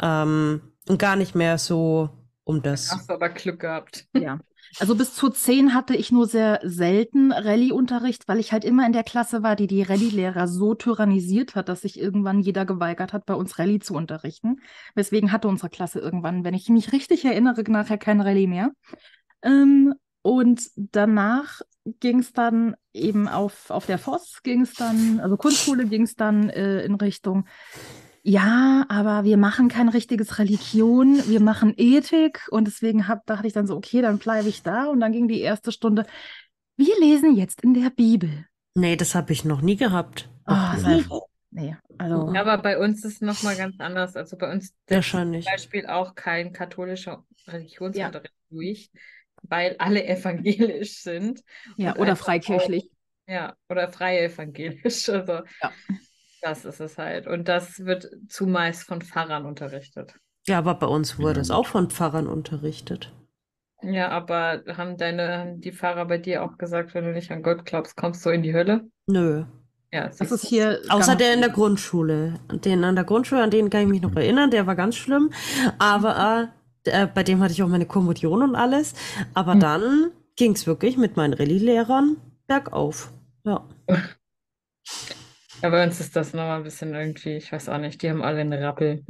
[0.00, 2.10] ähm, und gar nicht mehr so
[2.44, 2.92] um das.
[2.92, 4.06] Hast du aber Glück gehabt.
[4.14, 4.38] Ja.
[4.80, 8.92] Also bis zu zehn hatte ich nur sehr selten Rallye-Unterricht, weil ich halt immer in
[8.92, 13.26] der Klasse war, die die Rallye-Lehrer so tyrannisiert hat, dass sich irgendwann jeder geweigert hat,
[13.26, 14.60] bei uns Rallye zu unterrichten.
[14.94, 18.70] Weswegen hatte unsere Klasse irgendwann, wenn ich mich richtig erinnere, nachher kein Rallye mehr.
[19.42, 21.60] Ähm, und danach
[22.00, 26.16] ging es dann eben auf, auf der Voss, ging es dann, also Kunstschule ging es
[26.16, 27.46] dann äh, in Richtung
[28.26, 33.52] ja, aber wir machen kein richtiges Religion, wir machen Ethik und deswegen hab, dachte ich
[33.52, 36.06] dann so, okay, dann bleibe ich da und dann ging die erste Stunde,
[36.78, 38.46] wir lesen jetzt in der Bibel.
[38.74, 40.30] Nee, das habe ich noch nie gehabt.
[40.46, 40.54] Oh,
[40.86, 41.04] nee.
[41.50, 42.32] nee, also.
[42.32, 44.16] Ja, aber bei uns ist es nochmal ganz anders.
[44.16, 45.44] Also bei uns Wahrscheinlich.
[45.44, 48.56] zum Beispiel auch kein katholischer Religionsunterricht ja.
[48.56, 48.90] durch,
[49.42, 51.42] weil alle evangelisch sind.
[51.76, 52.84] Ja, oder freikirchlich.
[52.84, 55.08] Auch, ja, oder frei evangelisch.
[55.10, 55.72] Also ja.
[56.44, 57.26] Das ist es halt.
[57.26, 60.14] Und das wird zumeist von Pfarrern unterrichtet.
[60.46, 63.10] Ja, aber bei uns wurde es auch von Pfarrern unterrichtet.
[63.82, 67.42] Ja, aber haben deine, haben die Pfarrer bei dir auch gesagt, wenn du nicht an
[67.42, 68.82] Gott glaubst, kommst du in die Hölle?
[69.06, 69.44] Nö.
[69.90, 70.80] Ja, das ist hier.
[70.90, 72.34] Außer der in der Grundschule.
[72.52, 75.30] Den an der Grundschule, an den kann ich mich noch erinnern, der war ganz schlimm.
[75.78, 76.50] Aber
[76.84, 78.92] äh, bei dem hatte ich auch meine Kommunion und alles.
[79.32, 79.60] Aber mhm.
[79.60, 83.10] dann ging es wirklich mit meinen Rallye-Lehrern bergauf.
[83.44, 83.64] Ja.
[85.64, 88.22] Ja, bei uns ist das nochmal ein bisschen irgendwie, ich weiß auch nicht, die haben
[88.22, 89.02] alle einen Rappel.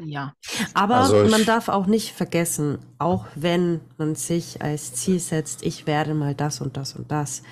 [0.00, 0.32] Ja.
[0.72, 5.88] Aber also man darf auch nicht vergessen, auch wenn man sich als Ziel setzt, ich
[5.88, 7.42] werde mal das und das und das,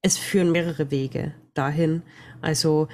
[0.00, 2.00] es führen mehrere Wege dahin.
[2.40, 2.88] Also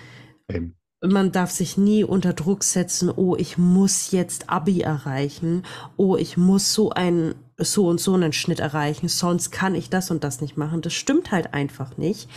[0.49, 0.75] Eben.
[1.01, 5.63] man darf sich nie unter Druck setzen, oh, ich muss jetzt Abi erreichen,
[5.97, 10.11] oh, ich muss so ein so und so einen Schnitt erreichen, sonst kann ich das
[10.11, 10.83] und das nicht machen.
[10.83, 12.29] Das stimmt halt einfach nicht.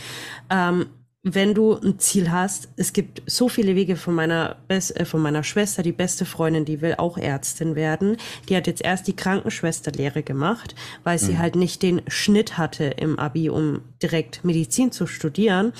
[0.48, 0.86] Ähm,
[1.24, 5.44] wenn du ein Ziel hast, es gibt so viele Wege von meiner, äh, von meiner
[5.44, 8.16] Schwester, die beste Freundin, die will auch Ärztin werden.
[8.48, 11.38] Die hat jetzt erst die Krankenschwesterlehre gemacht, weil sie mhm.
[11.38, 15.72] halt nicht den Schnitt hatte im Abi, um direkt Medizin zu studieren.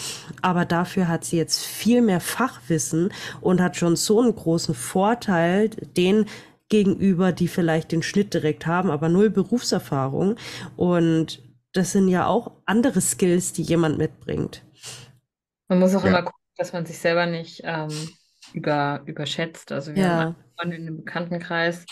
[0.43, 5.71] Aber dafür hat sie jetzt viel mehr Fachwissen und hat schon so einen großen Vorteil,
[5.71, 6.27] den
[6.69, 10.37] gegenüber, die vielleicht den Schnitt direkt haben, aber null Berufserfahrung.
[10.77, 14.63] Und das sind ja auch andere Skills, die jemand mitbringt.
[15.73, 16.11] Man muss auch ja.
[16.11, 17.89] immer gucken, dass man sich selber nicht ähm,
[18.53, 19.73] über, überschätzt.
[19.73, 20.09] Also wir ja.
[20.09, 21.87] haben eine in einem Bekanntenkreis,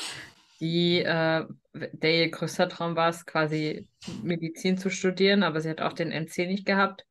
[0.61, 3.89] die, äh, der ihr größter Traum war es, quasi
[4.23, 7.07] Medizin zu studieren, aber sie hat auch den NC nicht gehabt.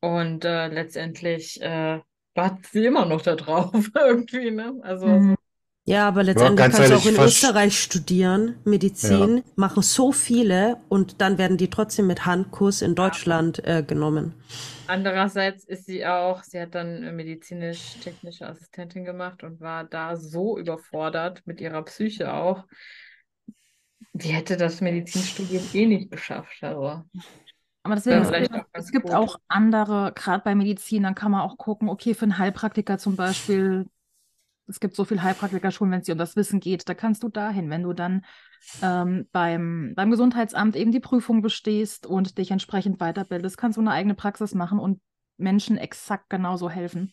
[0.00, 2.00] Und äh, letztendlich äh,
[2.34, 4.74] wartet sie immer noch da drauf, irgendwie, ne?
[4.82, 5.36] Also mhm.
[5.88, 9.42] Ja, aber letztendlich ja, kannst du auch in Österreich studieren, Medizin, ja.
[9.56, 14.34] machen so viele und dann werden die trotzdem mit Handkurs in Deutschland äh, genommen.
[14.86, 21.40] Andererseits ist sie auch, sie hat dann medizinisch-technische Assistentin gemacht und war da so überfordert
[21.46, 22.64] mit ihrer Psyche auch.
[24.12, 26.58] Die hätte das Medizinstudium eh nicht geschafft.
[26.60, 27.04] Also.
[27.82, 31.88] Aber deswegen, es, es gibt auch andere, gerade bei Medizin, dann kann man auch gucken,
[31.88, 33.86] okay, für einen Heilpraktiker zum Beispiel,
[34.68, 37.28] es gibt so viele Heilpraktikerschulen, wenn es dir um das Wissen geht, da kannst du
[37.28, 38.24] dahin, wenn du dann
[38.82, 43.92] ähm, beim, beim Gesundheitsamt eben die Prüfung bestehst und dich entsprechend weiterbildest, kannst du eine
[43.92, 45.00] eigene Praxis machen und
[45.38, 47.12] Menschen exakt genauso helfen.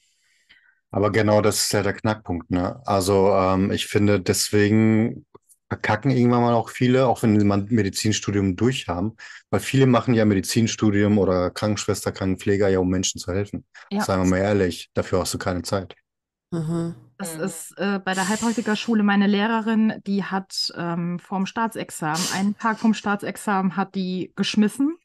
[0.91, 2.51] Aber genau das ist ja der Knackpunkt.
[2.51, 2.81] Ne?
[2.85, 5.25] Also ähm, ich finde, deswegen
[5.67, 9.15] verkacken irgendwann mal auch viele, auch wenn sie mal ein Medizinstudium durch haben,
[9.49, 13.65] weil viele machen ja Medizinstudium oder Krankenschwester, Krankenpfleger ja, um Menschen zu helfen.
[13.91, 14.01] Ja.
[14.01, 15.95] Sagen wir mal ehrlich, dafür hast du keine Zeit.
[16.51, 16.95] Mhm.
[17.17, 17.43] Das mhm.
[17.43, 22.93] ist äh, bei der Heilpraktikerschule meine Lehrerin, die hat ähm, vorm Staatsexamen, einen Tag vom
[22.93, 24.97] Staatsexamen hat die geschmissen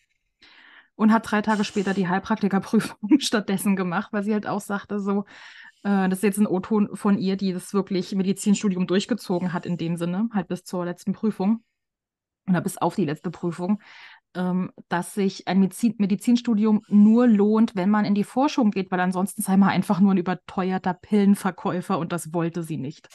[0.96, 5.24] und hat drei Tage später die Heilpraktikerprüfung stattdessen gemacht, weil sie halt auch sagte, so,
[5.84, 9.76] äh, das ist jetzt ein O-Ton von ihr, die das wirklich Medizinstudium durchgezogen hat in
[9.76, 11.62] dem Sinne, halt bis zur letzten Prüfung
[12.48, 13.80] oder bis auf die letzte Prüfung
[14.34, 19.00] ähm, dass sich ein Medizin Medizinstudium nur lohnt, wenn man in die Forschung geht, weil
[19.00, 23.08] ansonsten sei man einfach nur ein überteuerter Pillenverkäufer und das wollte sie nicht.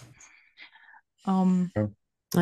[1.25, 1.89] Ähm, ja.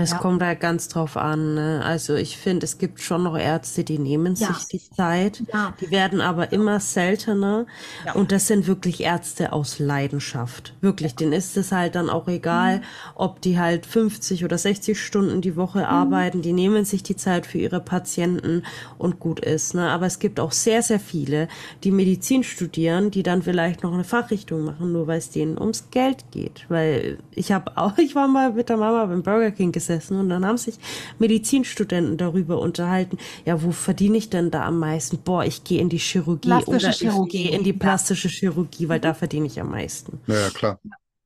[0.01, 0.17] Es ja.
[0.17, 1.55] kommt halt ganz drauf an.
[1.55, 1.81] Ne?
[1.83, 4.53] Also ich finde, es gibt schon noch Ärzte, die nehmen ja.
[4.53, 5.43] sich die Zeit.
[5.53, 5.73] Ja.
[5.79, 7.65] Die werden aber immer seltener.
[8.13, 10.73] Und das sind wirklich Ärzte aus Leidenschaft.
[10.81, 12.83] Wirklich, denen ist es halt dann auch egal, mhm.
[13.15, 15.85] ob die halt 50 oder 60 Stunden die Woche mhm.
[15.85, 16.41] arbeiten.
[16.41, 18.63] Die nehmen sich die Zeit für ihre Patienten
[18.97, 19.75] und gut ist.
[19.75, 19.89] Ne?
[19.89, 21.47] Aber es gibt auch sehr, sehr viele,
[21.83, 25.89] die Medizin studieren, die dann vielleicht noch eine Fachrichtung machen, nur weil es denen ums
[25.91, 26.65] Geld geht.
[26.69, 30.29] Weil ich habe auch, ich war mal mit der Mama beim Burger King gesessen und
[30.29, 30.75] dann haben sich
[31.19, 35.17] Medizinstudenten darüber unterhalten, ja, wo verdiene ich denn da am meisten?
[35.17, 37.37] Boah, ich gehe in die Chirurgie plastische oder Chirurgie.
[37.37, 39.03] ich gehe in die plastische Chirurgie, weil mhm.
[39.03, 40.21] da verdiene ich am meisten.
[40.27, 40.79] Ja, klar.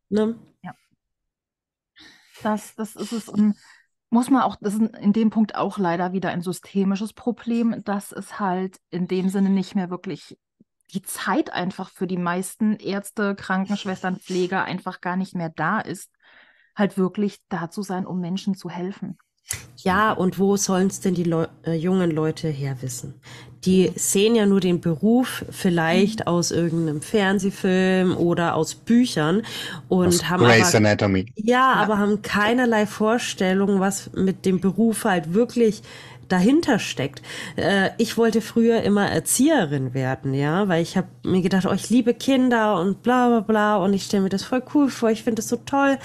[0.09, 0.35] Ne?
[0.63, 0.73] Ja.
[2.43, 3.29] Das, das ist es.
[3.29, 3.55] Und
[4.09, 8.11] muss man auch, das ist in dem Punkt auch leider wieder ein systemisches Problem, dass
[8.11, 10.37] es halt in dem Sinne nicht mehr wirklich
[10.93, 16.09] die Zeit einfach für die meisten Ärzte, Krankenschwestern, Pfleger einfach gar nicht mehr da ist,
[16.77, 19.17] halt wirklich da zu sein, um Menschen zu helfen.
[19.77, 23.13] Ja, und wo sollen es denn die Leu äh, jungen Leute herwissen?
[23.63, 26.27] Die sehen ja nur den Beruf vielleicht mhm.
[26.27, 29.43] aus irgendeinem Fernsehfilm oder aus Büchern
[29.87, 31.31] und aus haben Grey's aber, Anatomy.
[31.35, 35.81] Ja, ja, aber haben keinerlei Vorstellung, was mit dem Beruf halt wirklich
[36.27, 37.21] dahinter steckt.
[37.55, 41.89] Äh, ich wollte früher immer Erzieherin werden, ja, weil ich habe mir gedacht, oh, ich
[41.89, 45.23] liebe Kinder und bla bla bla und ich stelle mir das voll cool vor, ich
[45.23, 45.97] finde das so toll,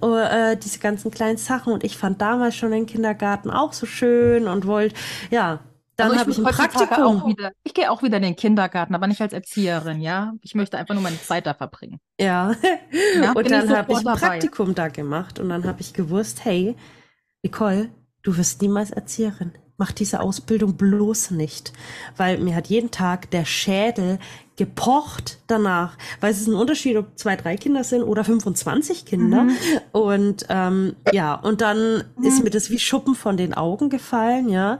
[0.00, 3.86] oh, äh, diese ganzen kleinen Sachen und ich fand damals schon den Kindergarten auch so
[3.86, 4.94] schön und wollte,
[5.30, 5.60] ja,
[5.96, 7.26] dann also habe ich ein Praktikum.
[7.26, 10.32] Wieder, ich gehe auch wieder in den Kindergarten, aber nicht als Erzieherin, ja.
[10.42, 12.00] Ich möchte einfach nur meine Zeit da verbringen.
[12.18, 12.52] Ja.
[13.20, 16.74] ja und dann habe ich ein Praktikum da gemacht und dann habe ich gewusst, hey,
[17.42, 17.90] Nicole,
[18.22, 21.72] du wirst niemals Erzieherin mach diese Ausbildung bloß nicht,
[22.16, 24.18] weil mir hat jeden Tag der Schädel
[24.56, 29.44] gepocht danach, weil es ist ein Unterschied, ob zwei, drei Kinder sind oder 25 Kinder.
[29.44, 29.56] Mhm.
[29.92, 32.24] Und ähm, ja, und dann mhm.
[32.24, 34.78] ist mir das wie Schuppen von den Augen gefallen, ja.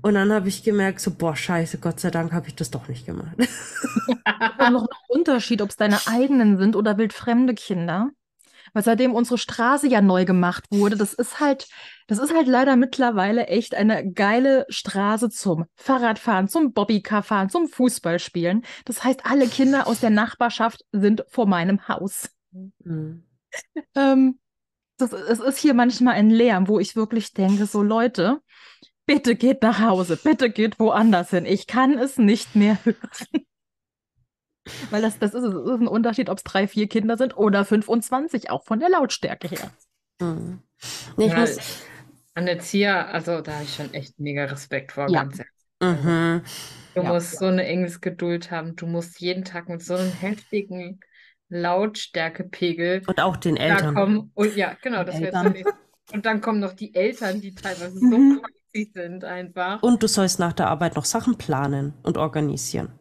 [0.00, 2.88] Und dann habe ich gemerkt, so, boah, scheiße, Gott sei Dank habe ich das doch
[2.88, 3.36] nicht gemacht.
[4.58, 8.10] noch ein Unterschied, ob es deine eigenen sind oder wildfremde Kinder.
[8.72, 11.68] Weil seitdem unsere Straße ja neu gemacht wurde, das ist halt,
[12.06, 18.64] das ist halt leider mittlerweile echt eine geile Straße zum Fahrradfahren, zum Bobbycar-Fahren, zum Fußballspielen.
[18.84, 22.30] Das heißt, alle Kinder aus der Nachbarschaft sind vor meinem Haus.
[22.52, 23.24] Mhm.
[23.94, 24.38] ähm,
[24.98, 28.40] das, es ist hier manchmal ein Lärm, wo ich wirklich denke, so Leute,
[29.06, 31.44] bitte geht nach Hause, bitte geht woanders hin.
[31.44, 33.46] Ich kann es nicht mehr hören.
[34.90, 37.64] Weil das, das, ist, das ist ein Unterschied, ob es drei, vier Kinder sind oder
[37.64, 39.70] 25, auch von der Lautstärke her.
[40.20, 40.60] Mhm.
[41.16, 41.58] Nee, ja, muss...
[42.34, 45.24] An Erzieher, also da habe ich schon echt mega Respekt vor, ja.
[45.24, 46.02] ganz ehrlich.
[46.04, 46.42] Mhm.
[46.94, 47.12] Du ja.
[47.12, 48.76] musst so eine Engelsgeduld haben.
[48.76, 51.00] Du musst jeden Tag mit so einem heftigen
[51.48, 53.02] Lautstärkepegel.
[53.06, 53.94] Und auch den Eltern.
[53.94, 54.30] Kommen.
[54.34, 55.64] Und ja, genau, das wäre
[56.12, 58.34] Und dann kommen noch die Eltern, die teilweise mhm.
[58.34, 59.82] so crazy sind einfach.
[59.82, 62.98] Und du sollst nach der Arbeit noch Sachen planen und organisieren.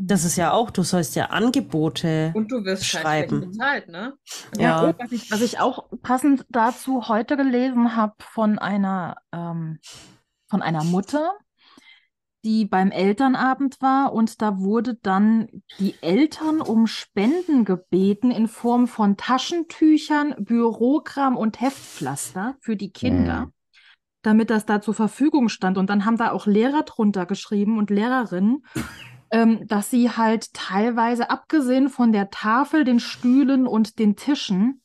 [0.00, 3.40] Das ist ja auch, du sollst ja Angebote Und du wirst schreiben.
[3.40, 4.14] bezahlt, ne?
[4.56, 4.94] Ja, ja.
[4.96, 9.80] Was, ich, was ich auch passend dazu heute gelesen habe von einer, ähm,
[10.48, 11.32] von einer Mutter,
[12.44, 15.48] die beim Elternabend war und da wurde dann
[15.80, 23.46] die Eltern um Spenden gebeten in Form von Taschentüchern, Bürokram und Heftpflaster für die Kinder.
[23.46, 23.52] Mhm
[24.22, 25.78] damit das da zur Verfügung stand.
[25.78, 28.64] Und dann haben da auch Lehrer drunter geschrieben und Lehrerinnen
[29.30, 34.82] ähm, dass sie halt teilweise, abgesehen von der Tafel, den Stühlen und den Tischen,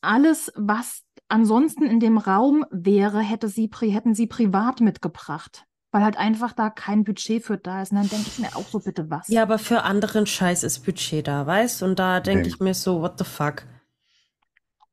[0.00, 5.64] alles, was ansonsten in dem Raum wäre, hätte sie, hätten sie privat mitgebracht.
[5.90, 7.92] Weil halt einfach da kein Budget für da ist.
[7.92, 9.28] Und dann denke ich mir auch so, bitte was.
[9.28, 11.82] Ja, aber für anderen Scheiß ist Budget da, weißt?
[11.82, 12.48] Und da denke okay.
[12.50, 13.64] ich mir so, what the fuck?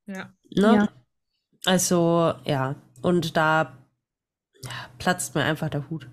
[0.06, 0.30] Ja.
[0.56, 0.76] Ne?
[0.76, 0.90] ja.
[1.66, 2.76] Also, ja.
[3.02, 3.78] Und da
[4.64, 6.08] ja, platzt mir einfach der Hut.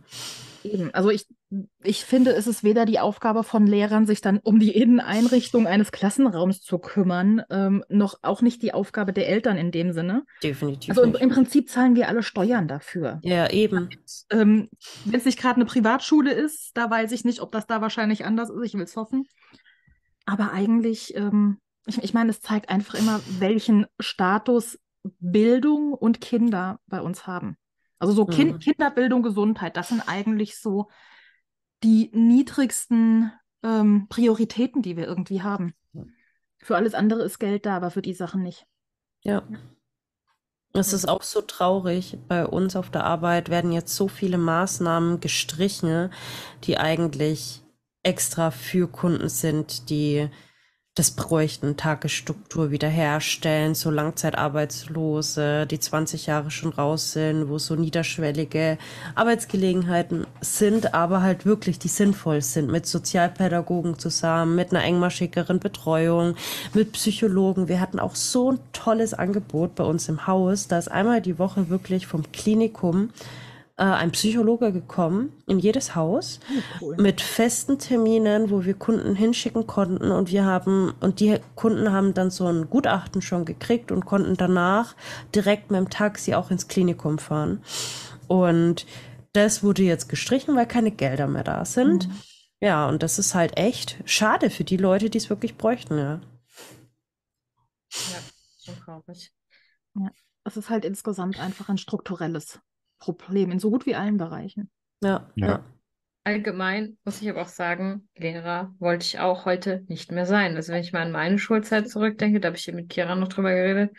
[0.64, 0.92] Eben.
[0.92, 1.26] Also ich
[1.82, 5.92] ich finde, es ist weder die Aufgabe von Lehrern, sich dann um die Inneneinrichtung eines
[5.92, 10.24] Klassenraums zu kümmern, ähm, noch auch nicht die Aufgabe der Eltern in dem Sinne.
[10.42, 10.90] Definitiv.
[10.90, 13.20] Also im, im Prinzip zahlen wir alle Steuern dafür.
[13.22, 13.90] Ja, eben.
[14.30, 14.70] Ähm,
[15.04, 18.24] Wenn es nicht gerade eine Privatschule ist, da weiß ich nicht, ob das da wahrscheinlich
[18.24, 18.64] anders ist.
[18.64, 19.26] Ich will es hoffen.
[20.24, 24.78] Aber eigentlich, ähm, ich, ich meine, es zeigt einfach immer, welchen Status
[25.18, 27.56] Bildung und Kinder bei uns haben.
[27.98, 28.58] Also so kind, mhm.
[28.58, 30.88] Kinderbildung, Gesundheit, das sind eigentlich so
[31.82, 35.74] die niedrigsten ähm, Prioritäten, die wir irgendwie haben.
[36.58, 38.66] Für alles andere ist Geld da, aber für die Sachen nicht.
[39.22, 39.42] Ja.
[40.74, 42.18] Es ist auch so traurig.
[42.28, 46.10] Bei uns auf der Arbeit werden jetzt so viele Maßnahmen gestrichen,
[46.64, 47.62] die eigentlich
[48.02, 50.30] extra für Kunden sind, die
[50.94, 58.76] das bräuchten, Tagesstruktur wiederherstellen, so Langzeitarbeitslose, die 20 Jahre schon raus sind, wo so niederschwellige
[59.14, 66.36] Arbeitsgelegenheiten sind, aber halt wirklich, die sinnvoll sind, mit Sozialpädagogen zusammen, mit einer engmaschigeren Betreuung,
[66.74, 67.68] mit Psychologen.
[67.68, 71.38] Wir hatten auch so ein tolles Angebot bei uns im Haus, da ist einmal die
[71.38, 73.08] Woche wirklich vom Klinikum
[73.76, 76.96] äh, ein Psychologe gekommen in jedes Haus oh, cool.
[76.98, 82.14] mit festen Terminen, wo wir Kunden hinschicken konnten und wir haben und die Kunden haben
[82.14, 84.94] dann so ein Gutachten schon gekriegt und konnten danach
[85.34, 87.62] direkt mit dem Taxi auch ins Klinikum fahren.
[88.28, 88.86] Und
[89.32, 92.08] das wurde jetzt gestrichen, weil keine Gelder mehr da sind.
[92.08, 92.16] Mhm.
[92.60, 96.20] Ja, und das ist halt echt schade für die Leute, die es wirklich bräuchten, ja.
[97.90, 98.18] Ja,
[98.64, 99.32] schon traurig.
[99.94, 100.10] Ja.
[100.44, 102.60] es ist halt insgesamt einfach ein strukturelles
[103.10, 104.70] Problem in so gut wie allen Bereichen.
[105.02, 105.64] Ja, Ja.
[106.24, 110.54] Allgemein muss ich aber auch sagen, Lehrer wollte ich auch heute nicht mehr sein.
[110.54, 113.26] Also wenn ich mal an meine Schulzeit zurückdenke, da habe ich hier mit Kira noch
[113.26, 113.90] drüber geredet.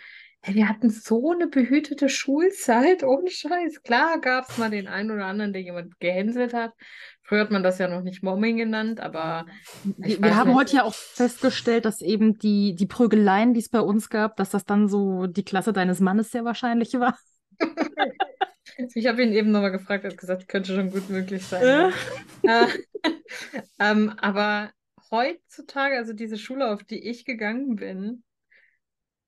[0.41, 3.83] Hey, wir hatten so eine behütete Schulzeit, ohne Scheiß.
[3.83, 6.71] Klar gab es mal den einen oder anderen, der jemand gehänselt hat.
[7.23, 9.45] Früher hat man das ja noch nicht Mobbing genannt, aber
[9.83, 10.57] wir haben nicht.
[10.57, 14.49] heute ja auch festgestellt, dass eben die, die Prügeleien, die es bei uns gab, dass
[14.49, 17.17] das dann so die Klasse deines Mannes sehr wahrscheinlich war.
[18.95, 21.63] Ich habe ihn eben nochmal gefragt, er hat gesagt, könnte schon gut möglich sein.
[21.65, 21.91] ja.
[22.45, 22.67] Äh,
[23.79, 24.71] ähm, aber
[25.11, 28.23] heutzutage, also diese Schule, auf die ich gegangen bin,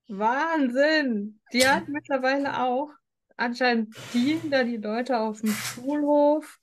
[0.08, 1.40] Wahnsinn!
[1.54, 2.90] Die hat mittlerweile auch,
[3.38, 6.60] anscheinend dienen da die Leute auf dem Schulhof.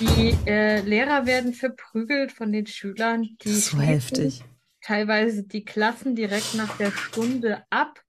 [0.00, 3.36] Die äh, Lehrer werden verprügelt von den Schülern.
[3.42, 4.44] Die So heftig.
[4.80, 8.00] teilweise die Klassen direkt nach der Stunde ab.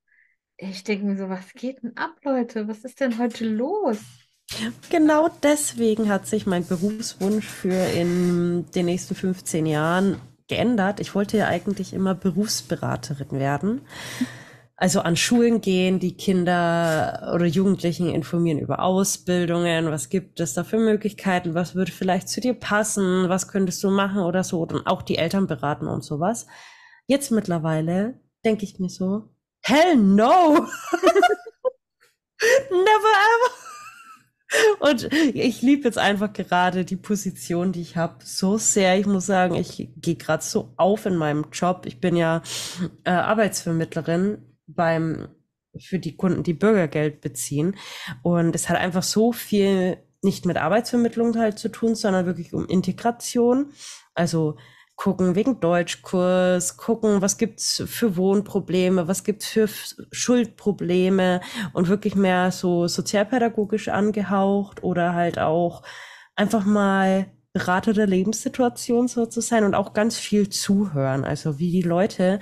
[0.62, 2.68] Ich denke mir so, was geht denn ab, Leute?
[2.68, 3.98] Was ist denn heute los?
[4.90, 10.20] Genau deswegen hat sich mein Berufswunsch für in den nächsten 15 Jahren
[10.50, 11.00] geändert.
[11.00, 13.82] Ich wollte ja eigentlich immer Berufsberaterin werden.
[14.76, 20.64] Also an Schulen gehen, die Kinder oder Jugendlichen informieren über Ausbildungen, was gibt es da
[20.64, 24.88] für Möglichkeiten, was würde vielleicht zu dir passen, was könntest du machen oder so, und
[24.88, 26.48] auch die Eltern beraten und sowas.
[27.08, 29.30] Jetzt mittlerweile denke ich mir so,
[29.62, 30.68] hell no!
[32.72, 33.52] Never ever!
[34.80, 38.98] Und ich liebe jetzt einfach gerade die Position, die ich habe, so sehr.
[38.98, 41.86] Ich muss sagen, ich gehe gerade so auf in meinem Job.
[41.86, 42.42] Ich bin ja
[43.04, 45.28] äh, Arbeitsvermittlerin beim
[45.78, 47.76] für die Kunden, die Bürgergeld beziehen.
[48.24, 52.66] Und es hat einfach so viel nicht mit Arbeitsvermittlung halt zu tun, sondern wirklich um
[52.68, 53.72] Integration.
[54.16, 54.58] Also
[55.00, 59.70] gucken wegen Deutschkurs, gucken, was gibt's für Wohnprobleme, was gibt's für
[60.12, 61.40] Schuldprobleme
[61.72, 65.84] und wirklich mehr so sozialpädagogisch angehaucht oder halt auch
[66.36, 71.24] einfach mal Berater der Lebenssituation so zu sein und auch ganz viel zuhören.
[71.24, 72.42] Also wie die Leute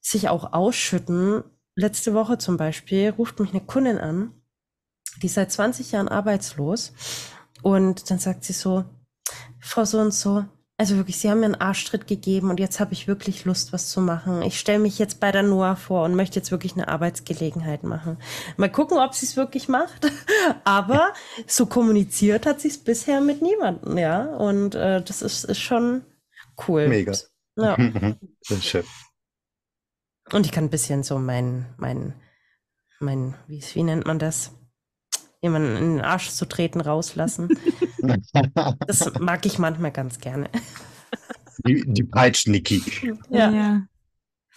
[0.00, 1.44] sich auch ausschütten.
[1.76, 4.32] Letzte Woche zum Beispiel ruft mich eine Kundin an,
[5.22, 6.94] die seit 20 Jahren arbeitslos
[7.60, 8.86] und dann sagt sie so,
[9.60, 12.92] Frau so und so, also wirklich, Sie haben mir einen Arschtritt gegeben und jetzt habe
[12.92, 14.42] ich wirklich Lust, was zu machen.
[14.42, 18.18] Ich stelle mich jetzt bei der Noah vor und möchte jetzt wirklich eine Arbeitsgelegenheit machen.
[18.56, 20.10] Mal gucken, ob sie es wirklich macht.
[20.64, 21.12] Aber
[21.46, 24.24] so kommuniziert hat sie es bisher mit niemandem, ja.
[24.24, 26.04] Und äh, das ist, ist schon
[26.66, 26.88] cool.
[26.88, 27.12] Mega.
[27.56, 27.76] Ja.
[28.60, 28.84] Schön.
[30.32, 32.14] Und ich kann ein bisschen so mein, mein,
[32.98, 34.50] mein, wie, wie nennt man das?
[35.44, 37.48] Jemanden in den Arsch zu treten, rauslassen.
[38.86, 40.50] Das mag ich manchmal ganz gerne.
[41.66, 43.14] Die, die Peitschen-Niki.
[43.30, 43.80] Ja.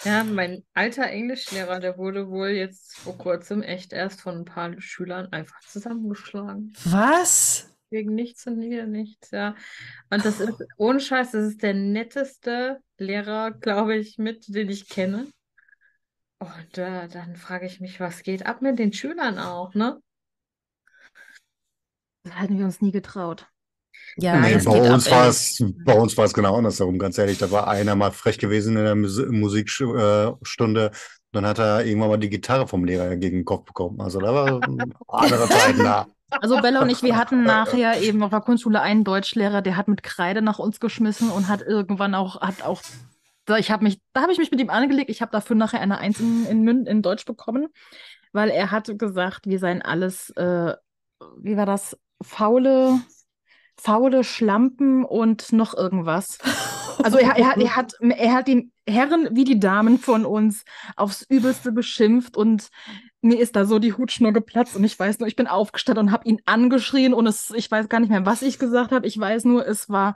[0.03, 4.79] Ja, mein alter Englischlehrer, der wurde wohl jetzt vor kurzem echt erst von ein paar
[4.81, 6.73] Schülern einfach zusammengeschlagen.
[6.83, 7.69] Was?
[7.89, 9.55] Wegen nichts und wieder nichts, ja.
[10.09, 14.89] Und das ist, ohne Scheiß, das ist der netteste Lehrer, glaube ich, mit, den ich
[14.89, 15.27] kenne.
[16.39, 20.01] Und äh, dann frage ich mich, was geht ab mit den Schülern auch, ne?
[22.27, 23.47] Das hätten wir uns nie getraut.
[24.17, 27.17] Ja, Nee, das bei geht uns ab, es, bei uns war es genau andersherum, ganz
[27.17, 27.37] ehrlich.
[27.37, 30.91] Da war einer mal frech gewesen in der Mus Musikstunde.
[31.33, 34.01] Dann hat er irgendwann mal die Gitarre vom Lehrer gegen den Kopf bekommen.
[34.01, 34.61] Also da war
[35.07, 36.07] andere Zeiten da.
[36.29, 39.87] Also Bella und ich, wir hatten nachher eben auf der Kunstschule einen Deutschlehrer, der hat
[39.87, 42.81] mit Kreide nach uns geschmissen und hat irgendwann auch, hat auch,
[43.45, 45.09] da ich habe mich, da habe ich mich mit ihm angelegt.
[45.09, 47.67] Ich habe dafür nachher eine Eins in, in, Mün- in Deutsch bekommen,
[48.33, 50.75] weil er hatte gesagt, wir seien alles, äh,
[51.37, 52.99] wie war das, faule,
[53.79, 56.39] faule Schlampen und noch irgendwas.
[57.03, 60.63] Also er, er, hat- er, hat, er hat die Herren wie die Damen von uns
[60.95, 62.69] aufs Übelste beschimpft und
[63.21, 66.11] mir ist da so die Hutschnur geplatzt und ich weiß nur, ich bin aufgestanden und
[66.11, 69.05] habe ihn angeschrien und es, ich weiß gar nicht mehr, was ich gesagt habe.
[69.07, 70.15] Ich weiß nur, es war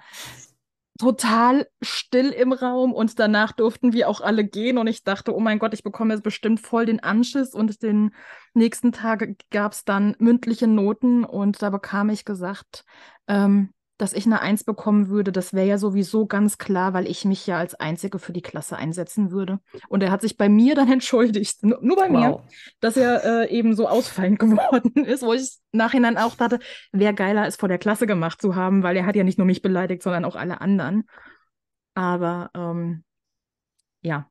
[1.02, 5.40] total still im Raum und danach durften wir auch alle gehen und ich dachte, oh
[5.40, 8.14] mein Gott, ich bekomme jetzt bestimmt voll den Anschiss und den
[8.54, 12.86] nächsten Tag gab es dann mündliche Noten und da bekam ich gesagt,
[13.28, 17.24] ähm, dass ich eine Eins bekommen würde, das wäre ja sowieso ganz klar, weil ich
[17.24, 19.60] mich ja als Einzige für die Klasse einsetzen würde.
[19.90, 22.42] Und er hat sich bei mir dann entschuldigt, nur, nur bei mir, Wow.
[22.80, 26.58] dass er äh, eben so ausfallend geworden ist, wo ich nachhinein auch dachte,
[26.92, 29.46] wäre geiler, es vor der Klasse gemacht zu haben, weil er hat ja nicht nur
[29.46, 31.04] mich beleidigt, sondern auch alle anderen.
[31.94, 33.04] Aber ähm,
[34.02, 34.28] ja.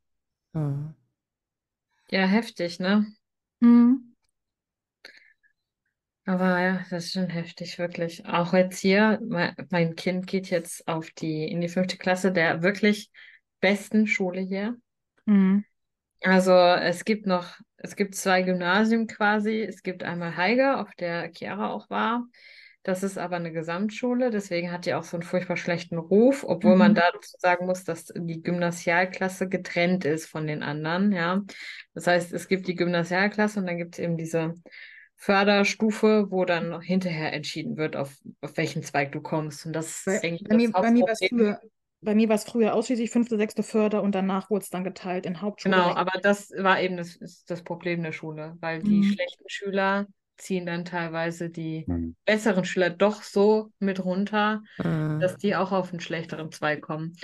[0.53, 0.95] Hm.
[2.11, 3.07] Ja, heftig, ne?
[3.63, 4.10] Hm.
[6.27, 8.25] Aber ja, das ist schon heftig, wirklich.
[8.27, 13.11] Auch jetzt hier, mein, Kind geht jetzt auf die, in die fünfte Klasse der wirklich
[13.61, 14.77] besten Schule hier.
[15.27, 15.65] Hm.
[16.23, 19.63] Also es gibt noch, es gibt zwei Gymnasien quasi.
[19.63, 22.27] Es gibt einmal Heiger, auf der Chiara auch war.
[22.83, 26.77] Das ist aber eine Gesamtschule, deswegen hat die auch so einen furchtbar schlechten Ruf, obwohl
[26.77, 26.95] man Mhm.
[26.95, 31.43] dazu sagen muss, dass die Gymnasialklasse getrennt ist von den anderen, ja.
[31.93, 34.55] Das heißt, es gibt die Gymnasialklasse und dann gibt es eben diese
[35.21, 39.67] Förderstufe, wo dann noch hinterher entschieden wird, auf, auf welchen Zweig du kommst.
[39.67, 41.61] Und das ist Bei, eigentlich bei mir, bei mir war es früher,
[42.03, 45.25] bei mir war es früher ausschließlich fünfte, sechste Förder und danach wurde es dann geteilt
[45.27, 45.83] in Hauptschule.
[45.83, 49.05] Genau, aber das war eben das, ist das Problem der Schule, weil die Mhm.
[49.05, 50.07] schlechten Schüler
[50.39, 52.13] ziehen dann teilweise die Hm.
[52.25, 55.21] besseren Schüler doch so mit runter, Mhm.
[55.21, 57.17] dass die auch auf einen schlechteren Zweig kommen.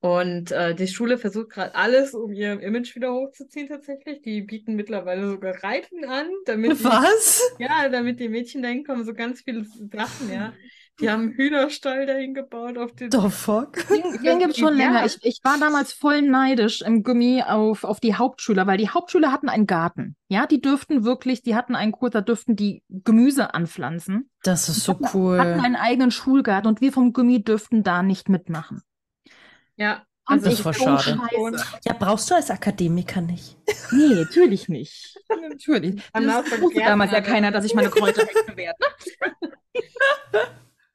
[0.00, 4.22] Und äh, die Schule versucht gerade alles, um ihr Image wieder hochzuziehen tatsächlich.
[4.22, 7.42] Die bieten mittlerweile sogar Reiten an, damit die, Was?
[7.58, 10.52] ja, damit die Mädchen dahin kommen, so ganz viele Sachen, ja.
[11.00, 13.74] Die haben einen Hühnerstall dahin gebaut auf den The fuck?
[13.88, 14.84] Den, den gibt es schon Ja.
[14.86, 15.06] länger.
[15.06, 19.30] Ich, ich war damals voll neidisch im Gummi auf, auf die Hauptschüler, weil die Hauptschüler
[19.32, 20.16] hatten einen Garten.
[20.28, 24.28] Ja, die dürften wirklich, die hatten einen Kurs, da dürften die Gemüse anpflanzen.
[24.42, 25.40] Das ist so Hatten cool.
[25.40, 28.82] einen eigenen Schulgarten und wir vom Gummi dürften da nicht mitmachen.
[29.78, 31.18] Ja, Und das also ist voll so schade.
[31.30, 31.64] scheiße.
[31.84, 33.56] Ja, brauchst du als Akademiker nicht.
[33.92, 35.16] Nee, natürlich nicht.
[35.48, 36.02] Natürlich.
[36.12, 38.76] Das wusste damals ja keiner, dass ich meine Kräuterhexe werde.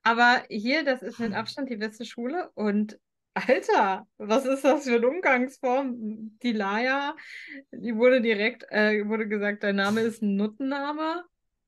[0.04, 3.00] Aber hier, das ist mit Abstand die beste Schule und
[3.36, 6.38] Alter, was ist das für eine Umgangsform?
[6.44, 7.16] Die Laia,
[7.72, 11.24] die wurde direkt, äh, wurde gesagt, dein Name ist ein Nuttenname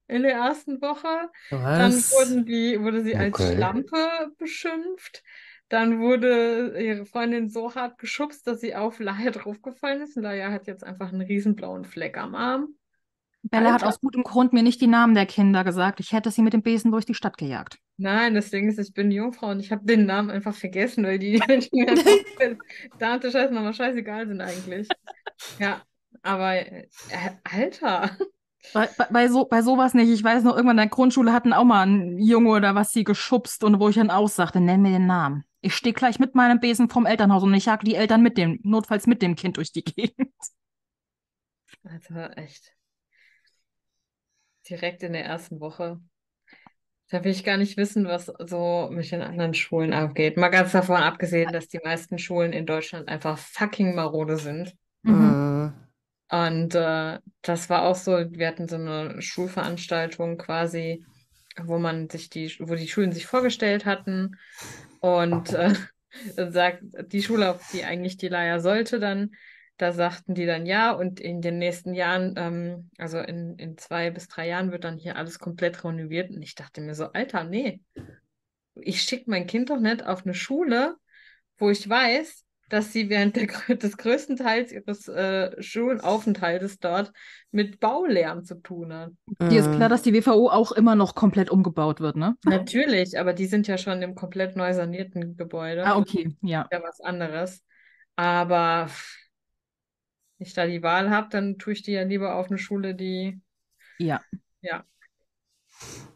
[0.07, 1.31] in der ersten Woche.
[1.49, 2.11] Dann Was?
[2.11, 3.55] wurden die, wurde sie als Okay.
[3.55, 5.23] Schlampe beschimpft.
[5.69, 10.17] Dann wurde ihre Freundin so hart geschubst, dass sie auf Laia draufgefallen ist.
[10.17, 12.75] Und Laia hat jetzt einfach einen riesen blauen Fleck am Arm.
[13.43, 15.99] Bella hat aus gutem Grund mir nicht die Namen der Kinder gesagt.
[15.99, 17.77] Ich hätte sie mit dem Besen durch die Stadt gejagt.
[17.97, 21.19] Nein, das Ding ist, ich bin Jungfrau und ich habe den Namen einfach vergessen, weil
[21.19, 21.85] die Menschen
[22.99, 24.87] da der Scheiß nochmal scheißegal sind eigentlich.
[25.59, 25.83] Ja,
[26.23, 26.87] aber äh,
[27.43, 28.17] Alter.
[28.73, 30.09] Bei, bei, bei, so, bei sowas nicht.
[30.09, 33.03] Ich weiß noch, irgendwann in der Grundschule hatten auch mal ein Junge oder was sie
[33.03, 35.45] geschubst und wo ich dann aussagte, nenn mir den Namen.
[35.61, 38.59] Ich stehe gleich mit meinem Besen vom Elternhaus und ich jage die Eltern mit dem,
[38.63, 40.33] notfalls mit dem Kind durch die Gegend.
[41.83, 42.73] Also echt.
[44.69, 45.99] Direkt in der ersten Woche.
[47.09, 50.37] Da will ich gar nicht wissen, was so mit den anderen Schulen abgeht.
[50.37, 54.75] Mal ganz davon abgesehen, dass die meisten Schulen in Deutschland einfach fucking marode sind.
[55.03, 55.73] Mhm.
[56.29, 61.05] Und äh, das war auch so, wir hatten so eine Schulveranstaltung quasi,
[61.61, 64.37] wo man sich die, wo die Schulen sich vorgestellt hatten.
[64.99, 65.73] Und äh,
[66.35, 69.31] sagt die Schule, auf die eigentlich die Leier sollte, dann,
[69.77, 74.09] da sagten die dann ja, und in den nächsten Jahren, ähm, also in, in zwei
[74.09, 76.31] bis drei Jahren wird dann hier alles komplett renoviert.
[76.31, 77.81] Und ich dachte mir so, Alter, nee,
[78.75, 80.95] ich schicke mein Kind doch nicht auf eine Schule,
[81.57, 87.11] wo ich weiß, dass sie während der, des größten Teils ihres äh, Schulaufenthaltes dort
[87.51, 89.11] mit Baulärm zu tun hat.
[89.49, 89.75] Dir ist Mhm.
[89.77, 92.35] klar, dass die WVO auch immer noch komplett umgebaut wird, ne?
[92.43, 95.83] Natürlich, aber die sind ja schon im komplett neu sanierten Gebäude.
[95.83, 96.67] Ah, okay, ja.
[96.71, 97.63] ja was anderes.
[98.15, 98.89] Aber
[100.37, 102.95] wenn ich da die Wahl habe, dann tue ich die ja lieber auf eine Schule,
[102.95, 103.41] die.
[103.97, 104.21] Ja.
[104.61, 104.85] Ja.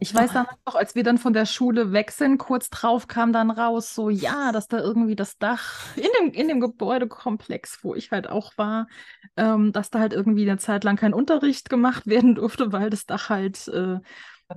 [0.01, 3.51] Ich weiß damals noch, als wir dann von der Schule sind, kurz drauf kam dann
[3.51, 8.11] raus, so ja, dass da irgendwie das Dach in dem, in dem Gebäudekomplex, wo ich
[8.11, 8.87] halt auch war,
[9.35, 13.05] ähm, dass da halt irgendwie eine Zeit lang kein Unterricht gemacht werden durfte, weil das
[13.05, 13.99] Dach halt äh,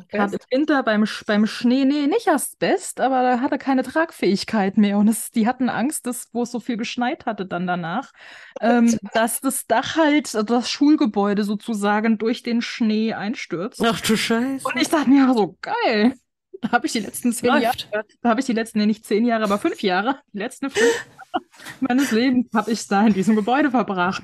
[0.09, 4.99] gerade im Winter beim, beim Schnee, nee, nicht Asbest, aber da hatte keine Tragfähigkeit mehr.
[4.99, 8.12] Und es, die hatten Angst, dass, wo es so viel geschneit hatte dann danach,
[8.61, 13.82] ähm, dass das Dach halt, also das Schulgebäude sozusagen durch den Schnee einstürzt.
[13.84, 14.66] Ach du Scheiße.
[14.66, 16.14] Und ich dachte mir so, geil.
[16.61, 17.88] Da habe ich die letzten zehn Läuft.
[17.93, 20.70] Jahre, da habe ich die letzten, nee, nicht zehn Jahre, aber fünf Jahre, die letzten
[20.70, 21.45] fünf Jahre
[21.80, 24.22] meines Lebens habe ich da in diesem Gebäude verbracht.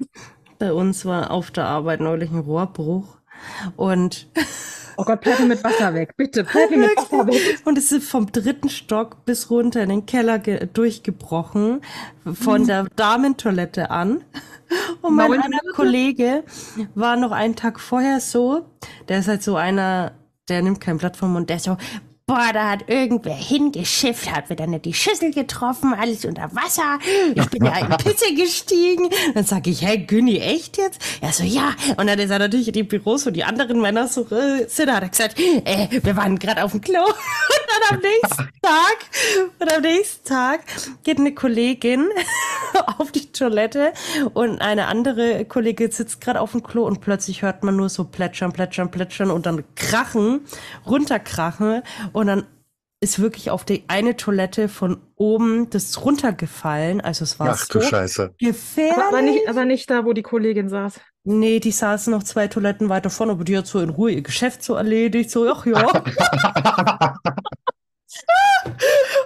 [0.58, 3.17] Bei uns war auf der Arbeit neulich ein Rohrbruch.
[3.76, 4.28] Und,
[5.00, 7.60] Oh Gott, mir mit Wasser weg, bitte, mir mit Wasser weg.
[7.64, 11.82] und es ist vom dritten Stock bis runter in den Keller ge durchgebrochen.
[12.34, 14.24] Von der Damentoilette an.
[15.00, 16.42] Und mein einer Kollege
[16.96, 18.66] war noch einen Tag vorher so,
[19.08, 20.12] der ist halt so einer,
[20.48, 21.76] der nimmt kein Blatt vom Mund, der ist so,
[22.28, 26.98] boah, da hat irgendwer hingeschifft, hat wieder nicht die Schüssel getroffen, alles unter Wasser.
[27.34, 29.08] Ich bin ja in Pisse gestiegen.
[29.34, 31.00] Dann sage ich, hey, Günni, echt jetzt?
[31.22, 31.74] Er so, ja.
[31.96, 34.92] Und dann ist er natürlich in die Büros, wo die anderen Männer so äh, sind,
[34.92, 37.00] hat er gesagt, äh, wir waren gerade auf dem Klo.
[37.02, 38.96] Und dann am nächsten Tag,
[39.58, 40.60] und am nächsten Tag
[41.04, 42.08] geht eine Kollegin
[42.98, 43.92] auf die Toilette
[44.34, 48.04] und eine andere Kollegin sitzt gerade auf dem Klo und plötzlich hört man nur so
[48.04, 50.40] plätschern, plätschern, plätschern und dann krachen,
[50.86, 52.46] runterkrachen und dann
[53.00, 57.00] ist wirklich auf die eine Toilette von oben das runtergefallen.
[57.00, 58.34] Also es war Ach du so Scheiße.
[58.38, 58.98] gefährlich.
[59.08, 61.00] Aber, nicht, aber nicht da, wo die Kollegin saß.
[61.24, 64.22] Nee, die saßen noch zwei Toiletten weiter vorne, aber die hat so in Ruhe ihr
[64.22, 65.86] Geschäft so erledigt, so, ach ja.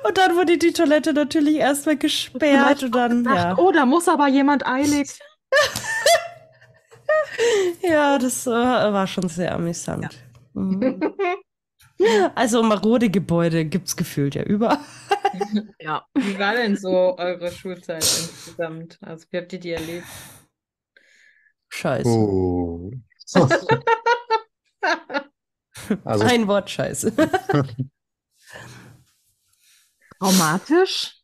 [0.05, 3.57] und dann wurde die Toilette natürlich erstmal gesperrt und dann, Ach, ja.
[3.57, 5.09] Oh, da muss aber jemand eilig.
[7.83, 10.09] Ja, das äh, war schon sehr amüsant.
[10.55, 11.01] Mhm.
[12.35, 14.79] Also marode Gebäude gibt's gefühlt ja überall.
[15.81, 16.07] Ja.
[16.15, 18.99] Wie war denn so eure Schulzeit insgesamt?
[19.01, 20.07] Also, wie habt ihr die erlebt?
[21.69, 22.09] Scheiße.
[22.09, 22.91] Oh.
[26.05, 27.13] Also, Ein Wort Scheiße.
[30.19, 31.23] Traumatisch?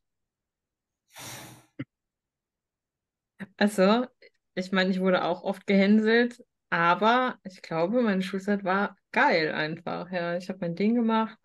[3.56, 4.06] Also,
[4.54, 10.11] ich meine, ich wurde auch oft gehänselt, aber ich glaube, meine Schulzeit war geil einfach.
[10.11, 11.38] Ja, ich habe mein Ding gemacht.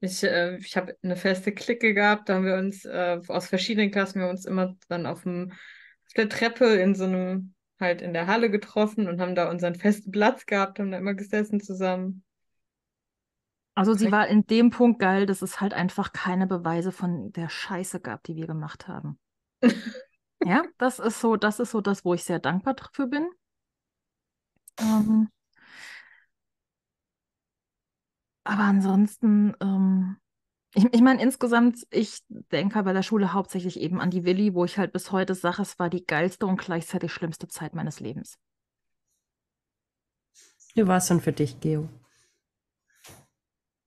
[0.00, 3.90] Ich, äh, ich habe eine feste Clique gehabt, da haben wir uns äh, aus verschiedenen
[3.90, 8.14] Klassen, wir uns immer dann auf dem, auf der Treppe in so einem, halt in
[8.14, 12.24] der Halle getroffen und haben da unseren festen Platz gehabt, haben da immer gesessen zusammen.
[13.74, 17.48] Also sie war in dem Punkt geil, dass es halt einfach keine Beweise von der
[17.48, 19.18] Scheiße gab, die wir gemacht haben.
[20.42, 23.28] Ja, das ist so, das ist so das, wo ich sehr dankbar dafür bin.
[24.78, 25.28] Ähm,
[28.50, 30.16] aber ansonsten, ähm,
[30.74, 34.64] ich, ich meine, insgesamt, ich denke bei der Schule hauptsächlich eben an die Willi, wo
[34.64, 38.38] ich halt bis heute sage, es war die geilste und gleichzeitig schlimmste Zeit meines Lebens.
[40.74, 41.88] Wie war es denn für dich, Geo?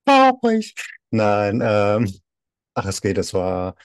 [0.05, 0.75] traurig.
[1.11, 2.13] Nein, ähm,
[2.73, 3.75] ach, es geht, es war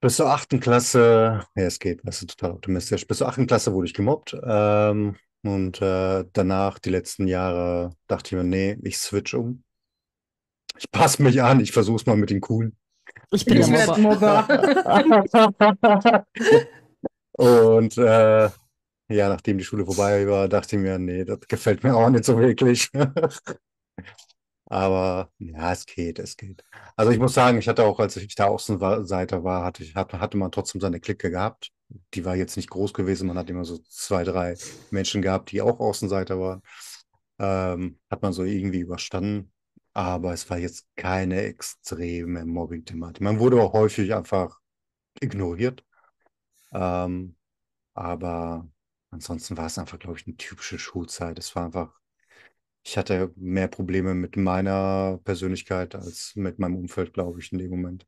[0.00, 3.06] bis zur achten Klasse, ja, es geht, das ist total optimistisch.
[3.06, 4.34] Bis zur achten Klasse wurde ich gemobbt.
[4.42, 9.62] Ähm, und äh, danach, die letzten Jahre, dachte ich mir, nee, ich switch um.
[10.78, 12.76] Ich passe mich an, ich versuche es mal mit den Coolen.
[13.32, 13.98] Ich bin Ich der.
[13.98, 14.46] Mobber.
[17.32, 18.50] Und äh,
[19.08, 22.24] ja, nachdem die Schule vorbei war, dachte ich mir, nee, das gefällt mir auch nicht
[22.24, 22.90] so wirklich.
[24.70, 26.64] Aber ja, es geht, es geht.
[26.96, 30.20] Also ich muss sagen, ich hatte auch, als ich da Außenseiter war, hatte ich, hatte,
[30.20, 31.72] hatte man trotzdem seine Clique gehabt.
[32.14, 34.56] Die war jetzt nicht groß gewesen, man hat immer so zwei, drei
[34.92, 36.62] Menschen gehabt, die auch Außenseiter waren.
[37.40, 39.52] Ähm, hat man so irgendwie überstanden.
[39.92, 43.22] Aber es war jetzt keine extreme Mobbing-Thematik.
[43.22, 44.60] Man wurde auch häufig einfach
[45.20, 45.84] ignoriert.
[46.72, 47.36] Ähm,
[47.94, 48.68] aber
[49.10, 51.38] ansonsten war es einfach, glaube ich, eine typische Schulzeit.
[51.38, 51.99] Es war einfach,
[52.84, 57.70] ich hatte mehr Probleme mit meiner Persönlichkeit als mit meinem Umfeld, glaube ich, in dem
[57.70, 58.06] Moment.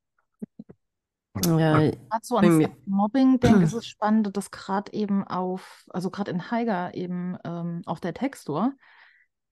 [1.44, 6.10] Ja, Gerade so mir- Mobbing, denke ich, ist es spannend, dass gerade eben auf, also
[6.10, 8.74] gerade in Haiger eben ähm, auf der Textur,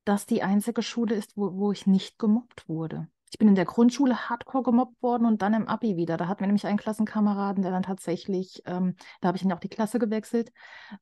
[0.04, 3.08] dass die einzige Schule ist, wo, wo ich nicht gemobbt wurde.
[3.30, 6.16] Ich bin in der Grundschule hardcore gemobbt worden und dann im Abi wieder.
[6.16, 9.60] Da hatten wir nämlich einen Klassenkameraden, der dann tatsächlich, ähm, da habe ich ihn auch
[9.60, 10.52] die Klasse gewechselt,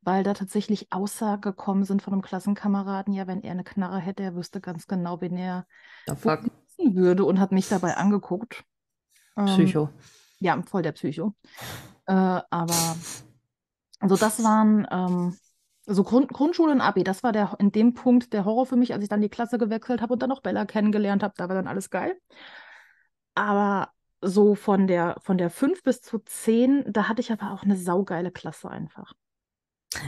[0.03, 4.23] weil da tatsächlich Aussagen gekommen sind von einem Klassenkameraden, ja, wenn er eine Knarre hätte,
[4.23, 5.67] er wüsste ganz genau, wen er
[6.07, 8.63] benutzen würde und hat mich dabei angeguckt.
[9.37, 9.89] Ähm, Psycho.
[10.41, 11.35] ja, voll der Psycho.
[12.07, 12.97] Äh, aber
[14.01, 15.37] also das waren ähm,
[15.89, 18.93] so Grund, Grundschule und Abi, das war der in dem Punkt der Horror für mich,
[18.93, 21.57] als ich dann die Klasse gewechselt habe und dann noch Bella kennengelernt habe, da war
[21.57, 22.21] dann alles geil.
[23.35, 27.63] Aber so von der von der 5 bis zu 10, da hatte ich aber auch
[27.63, 29.15] eine saugeile Klasse einfach.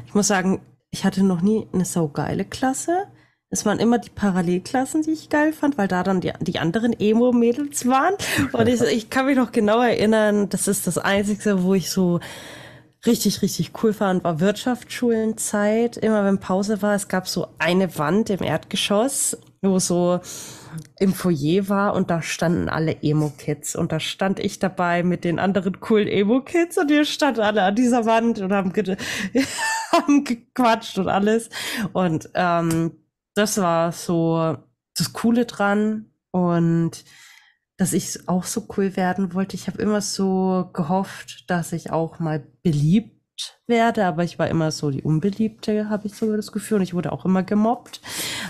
[0.06, 0.60] Ich muss sagen,
[0.90, 3.06] ich hatte noch nie eine saugeile Klasse.
[3.48, 6.92] Es waren immer die Parallelklassen, die ich geil fand, weil da dann die, die anderen
[6.92, 8.14] Emo-Mädels waren.
[8.52, 12.20] Und ich, ich kann mich noch genau erinnern, das ist das Einzige, wo ich so
[13.06, 15.96] richtig, richtig cool fand, war Wirtschaftsschulenzeit.
[15.96, 20.20] Immer wenn Pause war, es gab so eine Wand im Erdgeschoss, wo so
[20.98, 23.76] im Foyer war und da standen alle Emo-Kids.
[23.76, 27.74] Und da stand ich dabei mit den anderen coolen Emo-Kids und wir standen alle an
[27.74, 28.96] dieser Wand und haben, ge
[29.92, 31.50] haben gequatscht und alles.
[31.92, 32.92] Und ähm,
[33.34, 34.56] das war so
[34.96, 36.06] das Coole dran.
[36.32, 37.04] Und
[37.80, 39.56] dass ich auch so cool werden wollte.
[39.56, 44.70] Ich habe immer so gehofft, dass ich auch mal beliebt werde, aber ich war immer
[44.70, 46.76] so die Unbeliebte, habe ich so das Gefühl.
[46.76, 48.02] Und ich wurde auch immer gemobbt.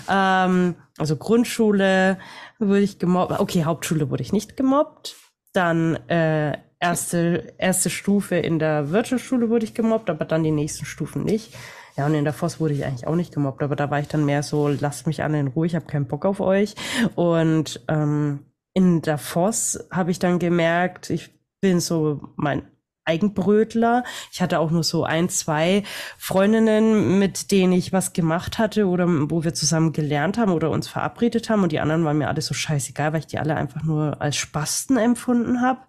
[0.09, 2.17] Ähm, also Grundschule
[2.59, 3.39] wurde ich gemobbt.
[3.39, 5.15] Okay, Hauptschule wurde ich nicht gemobbt.
[5.53, 10.83] Dann äh, erste, erste Stufe in der Wirtschaftsschule wurde ich gemobbt, aber dann die nächsten
[10.83, 11.53] Stufen nicht.
[11.95, 14.09] Ja, und in der Voss wurde ich eigentlich auch nicht gemobbt, aber da war ich
[14.09, 16.75] dann mehr so, lasst mich alle in Ruhe, ich habe keinen Bock auf euch.
[17.15, 22.67] Und ähm, in der Voss habe ich dann gemerkt, ich bin so mein
[23.05, 24.03] Eigenbrötler.
[24.31, 25.83] Ich hatte auch nur so ein, zwei
[26.17, 30.87] Freundinnen, mit denen ich was gemacht hatte oder wo wir zusammen gelernt haben oder uns
[30.87, 31.63] verabredet haben.
[31.63, 34.37] Und die anderen waren mir alle so scheißegal, weil ich die alle einfach nur als
[34.37, 35.81] Spasten empfunden habe.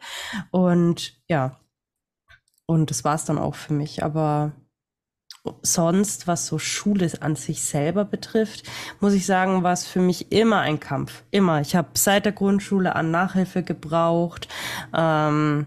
[0.51, 1.61] Und ja,
[2.67, 4.03] und das war es dann auch für mich.
[4.03, 4.53] Aber
[5.63, 8.65] sonst, was so Schule an sich selber betrifft,
[9.01, 11.25] muss ich sagen, war es für mich immer ein Kampf.
[11.31, 11.61] Immer.
[11.61, 14.49] Ich habe seit der Grundschule an Nachhilfe gebraucht.
[14.95, 15.67] Ähm,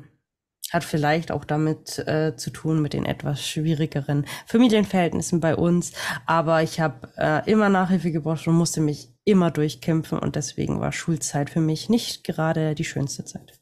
[0.72, 5.94] hat vielleicht auch damit äh, zu tun mit den etwas schwierigeren Familienverhältnissen bei uns.
[6.26, 10.20] Aber ich habe äh, immer Nachhilfe gebraucht und musste mich immer durchkämpfen.
[10.20, 13.60] Und deswegen war Schulzeit für mich nicht gerade die schönste Zeit.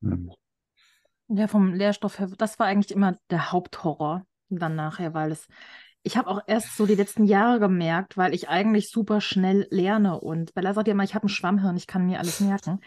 [0.00, 0.32] Hm.
[1.28, 4.26] Ja, vom Lehrstoff her, das war eigentlich immer der Haupthorror
[4.58, 5.46] dann nachher, weil es,
[6.02, 10.20] ich habe auch erst so die letzten Jahre gemerkt, weil ich eigentlich super schnell lerne
[10.20, 12.80] und Bella sagt ja immer, ich habe ein Schwammhirn, ich kann mir alles merken.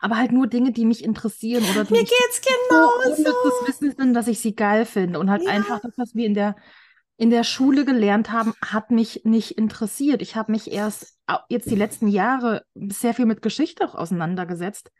[0.00, 3.94] Aber halt nur Dinge, die mich interessieren oder die mir geht's genau so das Wissen
[3.98, 5.50] sind, dass ich sie geil finde und halt ja.
[5.50, 6.56] einfach das, was wir in der
[7.18, 10.22] in der Schule gelernt haben, hat mich nicht interessiert.
[10.22, 14.92] Ich habe mich erst jetzt die letzten Jahre sehr viel mit Geschichte auch auseinandergesetzt.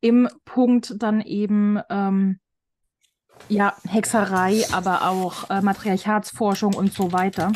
[0.00, 2.40] Im Punkt dann eben ähm,
[3.48, 7.52] ja, Hexerei, aber auch äh, Matriarchatsforschung und so weiter.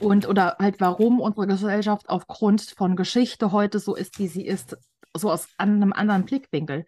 [0.00, 4.76] Und oder halt, warum unsere Gesellschaft aufgrund von Geschichte heute so ist, wie sie ist,
[5.14, 6.86] so aus einem anderen Blickwinkel.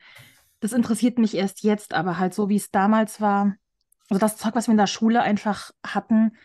[0.61, 3.55] Das interessiert mich erst jetzt, aber halt so, wie es damals war.
[4.09, 6.37] Also das Zeug, was wir in der Schule einfach hatten,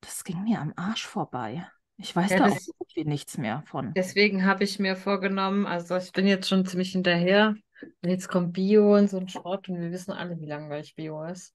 [0.00, 1.66] das ging mir am Arsch vorbei.
[1.96, 3.92] Ich weiß ja, da das, auch nichts mehr von.
[3.94, 7.54] Deswegen habe ich mir vorgenommen, also ich bin jetzt schon ziemlich hinterher,
[8.02, 11.54] jetzt kommt Bio und so ein Schrott und wir wissen alle, wie langweilig Bio ist.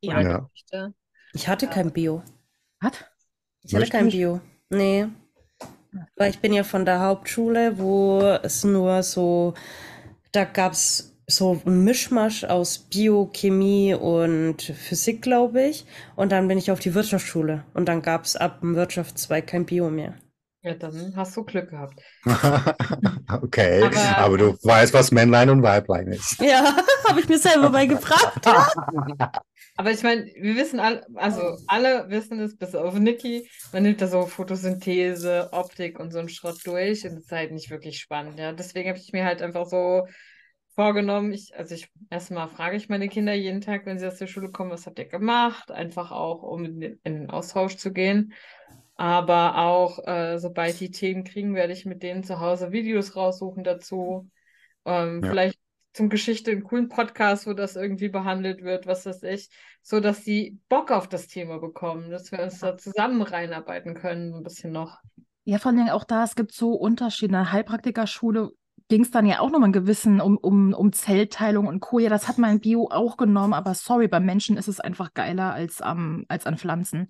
[0.00, 0.20] Ja.
[0.20, 0.92] ja.
[1.32, 2.22] Ich hatte kein Bio.
[2.80, 2.92] Was?
[3.62, 4.40] Ich hatte kein Bio.
[4.70, 5.06] Nee.
[6.16, 9.54] Weil ich bin ja von der Hauptschule, wo es nur so,
[10.32, 15.86] da gab es so ein Mischmasch aus Biochemie und Physik, glaube ich.
[16.16, 17.64] Und dann bin ich auf die Wirtschaftsschule.
[17.74, 20.14] Und dann gab es ab dem Wirtschaftszweig kein Bio mehr.
[20.62, 22.02] Ja, dann hast du Glück gehabt.
[23.42, 26.38] okay, aber, aber, du weißt, was Männlein und Weiblein ist.
[26.38, 26.76] Ja,
[27.08, 28.46] habe ich mir selber beigebracht.
[29.76, 34.02] aber ich meine, wir wissen alle, also alle wissen es, bis auf Niki, man nimmt
[34.02, 37.98] da so Photosynthese, Optik und so einen Schrott durch und das ist halt nicht wirklich
[37.98, 38.38] spannend.
[38.38, 40.06] Ja, deswegen habe ich mir halt einfach so
[40.74, 44.26] vorgenommen, ich, also ich erstmal frage ich meine Kinder jeden Tag, wenn sie aus der
[44.26, 45.70] Schule kommen, was habt ihr gemacht?
[45.70, 48.34] Einfach auch, um in den Austausch zu gehen.
[49.00, 53.64] Aber auch, äh, sobald die Themen kriegen, werde ich mit denen zu Hause Videos raussuchen
[53.64, 54.28] dazu.
[54.84, 55.30] Ähm, ja.
[55.30, 55.58] Vielleicht
[55.94, 59.48] zum Geschichte einen coolen Podcast, wo das irgendwie behandelt wird, was weiß ich,
[59.80, 64.34] so dass sie Bock auf das Thema bekommen, dass wir uns da zusammen reinarbeiten können,
[64.34, 64.98] ein bisschen noch.
[65.44, 67.28] Ja, vor allem auch da, es gibt so Unterschiede.
[67.28, 68.50] In der Heilpraktikerschule
[68.88, 72.00] ging es dann ja auch noch mal ein gewissen um, um, um Zellteilung und Co.
[72.00, 75.54] Ja, das hat mein Bio auch genommen, aber sorry, beim Menschen ist es einfach geiler
[75.54, 77.08] als, um, als an Pflanzen.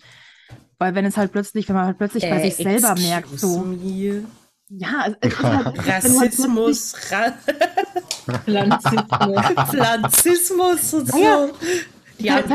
[0.78, 3.58] Weil wenn es halt plötzlich, wenn man halt plötzlich äh, bei sich selber merkt, so.
[3.60, 4.24] Me.
[4.68, 7.34] Ja, es, es halt, Rassismus, halt
[8.44, 9.68] Pflanzismus.
[9.68, 11.18] Pflanzismus und so.
[11.18, 11.48] Ja,
[12.18, 12.48] ja, als,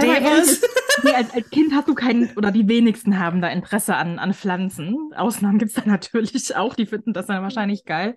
[1.04, 4.34] nee, als, als, Kind hast du keinen, oder die wenigsten haben da Interesse an, an
[4.34, 5.12] Pflanzen.
[5.16, 8.16] Ausnahmen gibt es da natürlich auch, die finden das dann wahrscheinlich geil.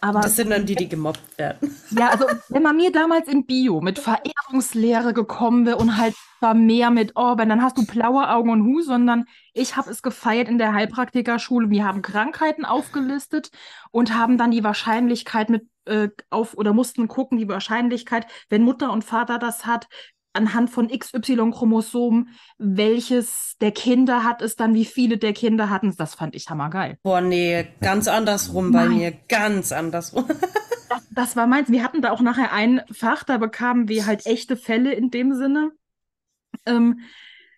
[0.00, 1.74] Aber das sind dann die, die gemobbt werden.
[1.90, 6.54] Ja, also wenn man mir damals in Bio mit Verehrungslehre gekommen wäre und halt war
[6.54, 9.24] mehr mit, oh, wenn dann hast du blaue Augen und Hu, sondern
[9.54, 11.70] ich habe es gefeiert in der Heilpraktikerschule.
[11.70, 13.50] Wir haben Krankheiten aufgelistet
[13.90, 18.92] und haben dann die Wahrscheinlichkeit mit äh, auf oder mussten gucken, die Wahrscheinlichkeit, wenn Mutter
[18.92, 19.88] und Vater das hat,
[20.34, 22.28] anhand von XY-Chromosomen,
[22.58, 25.94] welches der Kinder hat es dann, wie viele der Kinder hatten.
[25.96, 26.98] Das fand ich hammergeil.
[27.02, 30.26] Boah, nee, ganz andersrum bei mir, ganz andersrum.
[30.88, 31.70] das, das war meins.
[31.70, 35.34] Wir hatten da auch nachher ein Fach, da bekamen wir halt echte Fälle in dem
[35.34, 35.70] Sinne.
[36.66, 37.00] Ähm,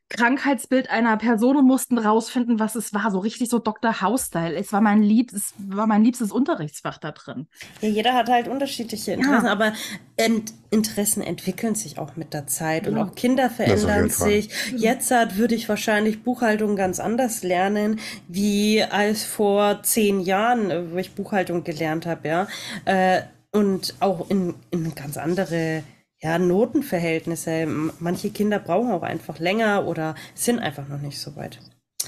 [0.09, 3.11] Krankheitsbild einer Person und mussten rausfinden, was es war.
[3.11, 4.01] So richtig so Dr.
[4.01, 4.55] House-Style.
[4.55, 7.49] Es war mein liebstes, war mein liebstes Unterrichtsfach da drin.
[7.81, 9.53] Ja, jeder hat halt unterschiedliche Interessen, ja.
[9.53, 9.73] aber
[10.17, 12.93] Ent Interessen entwickeln sich auch mit der Zeit ja.
[12.93, 14.51] und auch Kinder verändern sich.
[14.77, 17.99] Jetzt würde ich wahrscheinlich Buchhaltung ganz anders lernen,
[18.29, 22.49] wie als vor zehn Jahren, wo ich Buchhaltung gelernt habe, ja.
[22.85, 25.83] Äh, und auch in, in ganz andere
[26.21, 27.67] ja, Notenverhältnisse.
[28.01, 31.61] Manche Kinder brauchen auch einfach länger oder sind einfach noch nicht so weit.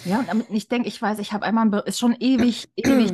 [0.05, 3.13] Ja, und ich denke, ich weiß, ich habe einmal, ist schon ewig, ewig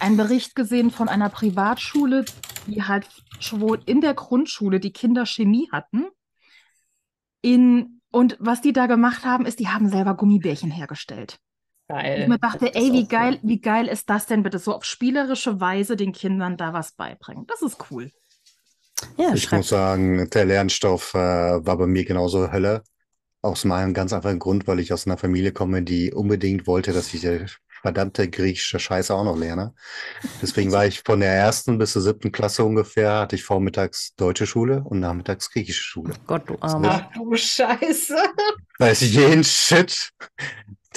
[0.00, 2.24] einen Bericht gesehen von einer Privatschule,
[2.66, 3.08] die halt
[3.40, 6.06] schon in der Grundschule die Kinder Chemie hatten.
[7.42, 11.38] In, und was die da gemacht haben, ist, die haben selber Gummibärchen hergestellt.
[11.88, 12.22] Geil.
[12.22, 15.60] Ich mir dachte, ey, wie geil, wie geil ist das denn bitte, so auf spielerische
[15.60, 17.46] Weise den Kindern da was beibringen.
[17.46, 18.10] Das ist cool.
[19.16, 19.58] Ja, Ich schreib.
[19.58, 22.82] muss sagen, der Lernstoff äh, war bei mir genauso Hölle.
[23.40, 27.14] Aus meinem ganz einfachen Grund, weil ich aus einer Familie komme, die unbedingt wollte, dass
[27.14, 27.46] ich die
[27.82, 29.74] verdammte griechische Scheiße auch noch lerne.
[30.42, 34.46] Deswegen war ich von der ersten bis zur siebten Klasse ungefähr, hatte ich vormittags deutsche
[34.48, 36.14] Schule und nachmittags griechische Schule.
[36.26, 37.08] Gott, du Armer.
[37.08, 38.16] Ach du Scheiße.
[38.80, 40.10] Das heißt, jeden Shit,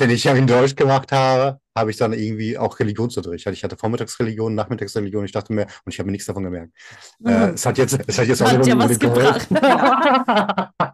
[0.02, 3.46] den ich ja in Deutsch gemacht habe, habe ich dann irgendwie auch Religionsunterricht.
[3.48, 5.26] Ich hatte Vormittagsreligion, Nachmittagsreligion.
[5.26, 6.74] Ich dachte mir, und ich habe mir nichts davon gemerkt.
[7.24, 9.48] Äh, es hat jetzt, es hat jetzt auch Hat nicht ja was gebracht.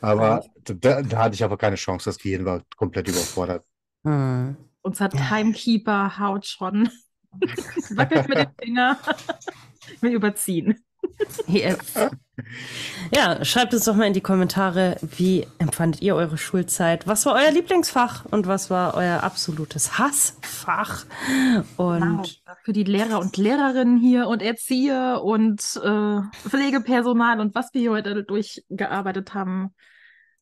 [0.00, 2.10] Aber da, da hatte ich aber keine Chance.
[2.10, 3.64] Das Gehirn war komplett überfordert.
[4.04, 4.56] Hm.
[4.82, 6.90] Unser Timekeeper haut schon.
[7.90, 8.98] Wackelt mit dem Finger.
[10.00, 10.84] Wir überziehen.
[11.46, 11.78] Yes.
[13.14, 17.06] Ja, schreibt uns doch mal in die Kommentare, wie empfandet ihr eure Schulzeit?
[17.06, 21.04] Was war euer Lieblingsfach und was war euer absolutes Hassfach?
[21.76, 22.22] Und Genau.
[22.64, 27.90] Für die Lehrer und Lehrerinnen hier und Erzieher und äh, Pflegepersonal und was wir hier
[27.90, 29.74] heute durchgearbeitet haben.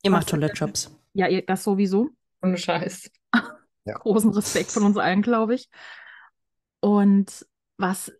[0.03, 0.95] ihr macht tolle Jobs.
[1.13, 2.11] Ja, ihr, das sowieso.
[2.43, 3.11] Ohne Scheiß.
[3.85, 5.69] Großen Respekt von uns allen, glaube ich.
[6.81, 7.47] Und
[7.79, 8.13] was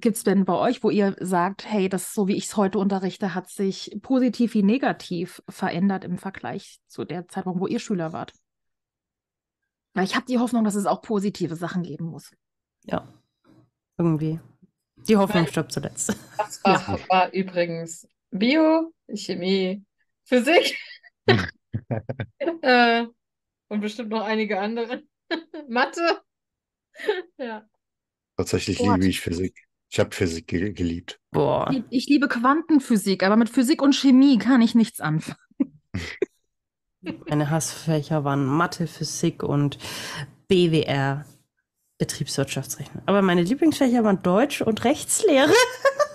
[0.00, 2.78] gibt es denn bei euch, wo ihr sagt, hey, das so wie ich es heute
[2.78, 8.12] unterrichte, hat sich positiv wie negativ verändert im Vergleich zu der Zeitpunkt, wo ihr Schüler
[8.12, 8.32] wart?
[9.94, 12.30] Weil ich habe die Hoffnung, dass es auch positive Sachen geben muss.
[12.84, 13.08] Ja,
[13.96, 14.38] irgendwie.
[15.08, 16.14] Die Hoffnung stirbt zuletzt.
[16.36, 19.82] Das Fach war übrigens Bio, Chemie,
[20.24, 20.76] Physik
[22.38, 23.06] äh,
[23.68, 25.02] und bestimmt noch einige andere.
[25.68, 26.20] Mathe.
[27.38, 27.66] Ja.
[28.36, 29.65] Tatsächlich liebe ich Physik.
[29.96, 31.18] Ich habe Physik ge geliebt.
[31.30, 31.70] Boah.
[31.72, 35.38] Ich, ich liebe Quantenphysik, aber mit Physik und Chemie kann ich nichts anfangen.
[37.30, 39.78] Meine Hassfächer waren Mathe, Physik und
[40.48, 41.24] BWR,
[41.96, 43.02] Betriebswirtschaftsrechnung.
[43.06, 45.50] Aber meine Lieblingsfächer waren Deutsch und Rechtslehre.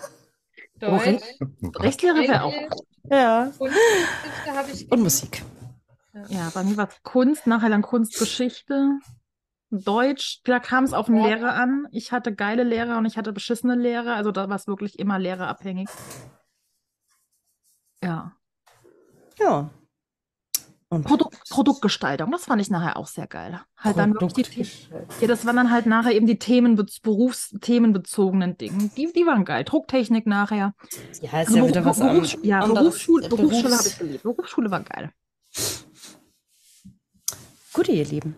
[0.79, 1.05] Deutsch.
[1.07, 1.39] Recht-
[1.79, 2.53] Rechtslehre wäre auch.
[3.09, 3.51] Ja.
[3.57, 5.41] und Geschichte habe ich Und Musik.
[6.29, 8.99] Ja, bei mir war es Kunst, nachher dann Kunstgeschichte.
[9.71, 11.27] Deutsch, da kam es auf den Ja.
[11.27, 11.87] Lehrer an.
[11.91, 14.15] Ich hatte geile Lehrer und ich hatte beschissene Lehrer.
[14.15, 15.87] Also da war es wirklich immer lehrerabhängig.
[18.03, 18.33] Ja.
[19.39, 19.69] Ja.
[20.89, 23.61] Und Produ Produktgestaltung, das fand ich nachher auch sehr geil.
[23.77, 24.67] Halt dann wirklich die,
[25.21, 28.89] ja, das waren dann halt nachher eben die Themenbe berufsthemenbezogenen Dinge.
[28.97, 29.63] Die, die waren geil.
[29.63, 30.73] Drucktechnik nachher.
[31.21, 32.01] Ja, ist Also ja wieder was Berufs-
[32.33, 32.37] anderes.
[32.43, 32.79] Ja, anderes.
[32.83, 34.23] Berufsschule, Berufsschule Berufs- habe ich geliebt.
[34.23, 35.13] Berufsschule war geil.
[37.71, 38.35] Gut, ihr Lieben.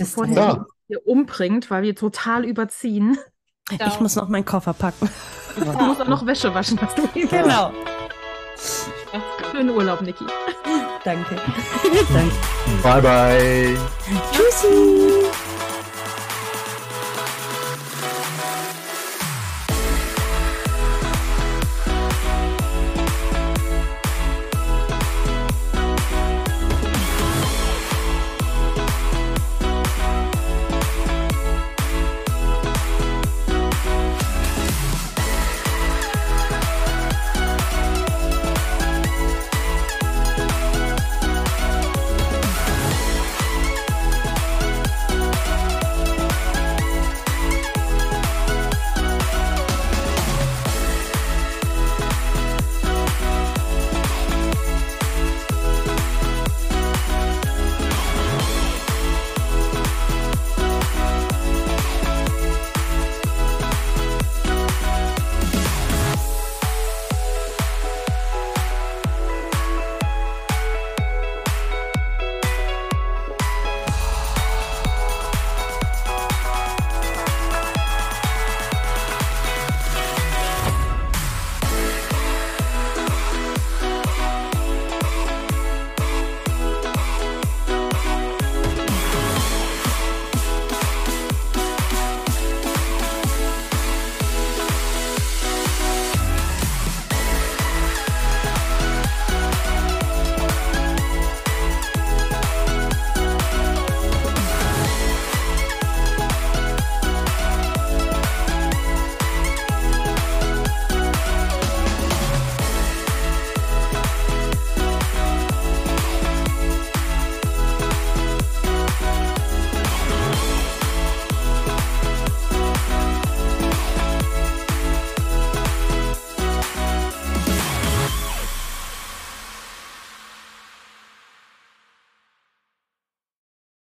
[0.00, 0.64] Bis Bevor Ja.
[0.88, 3.18] hier umbringt, weil wir total überziehen.
[3.70, 5.10] Ich muss noch meinen Koffer packen.
[5.56, 6.78] Du musst auch noch Wäsche waschen,
[7.14, 7.70] Genau.
[9.52, 10.24] Schönen Urlaub, Niki.
[11.04, 11.36] Danke.
[12.12, 12.32] Danke.
[12.82, 13.76] Bye bye.
[14.32, 15.30] Tschüssi.